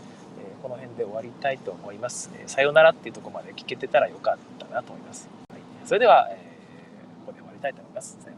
[0.58, 6.38] ー、この辺で終わりたいと思います、えー、さようならっていうところまで聞けてたらよかったなと思います、はい、それでは、え
[7.26, 8.16] ここで終わりたいと思います。
[8.24, 8.37] さよ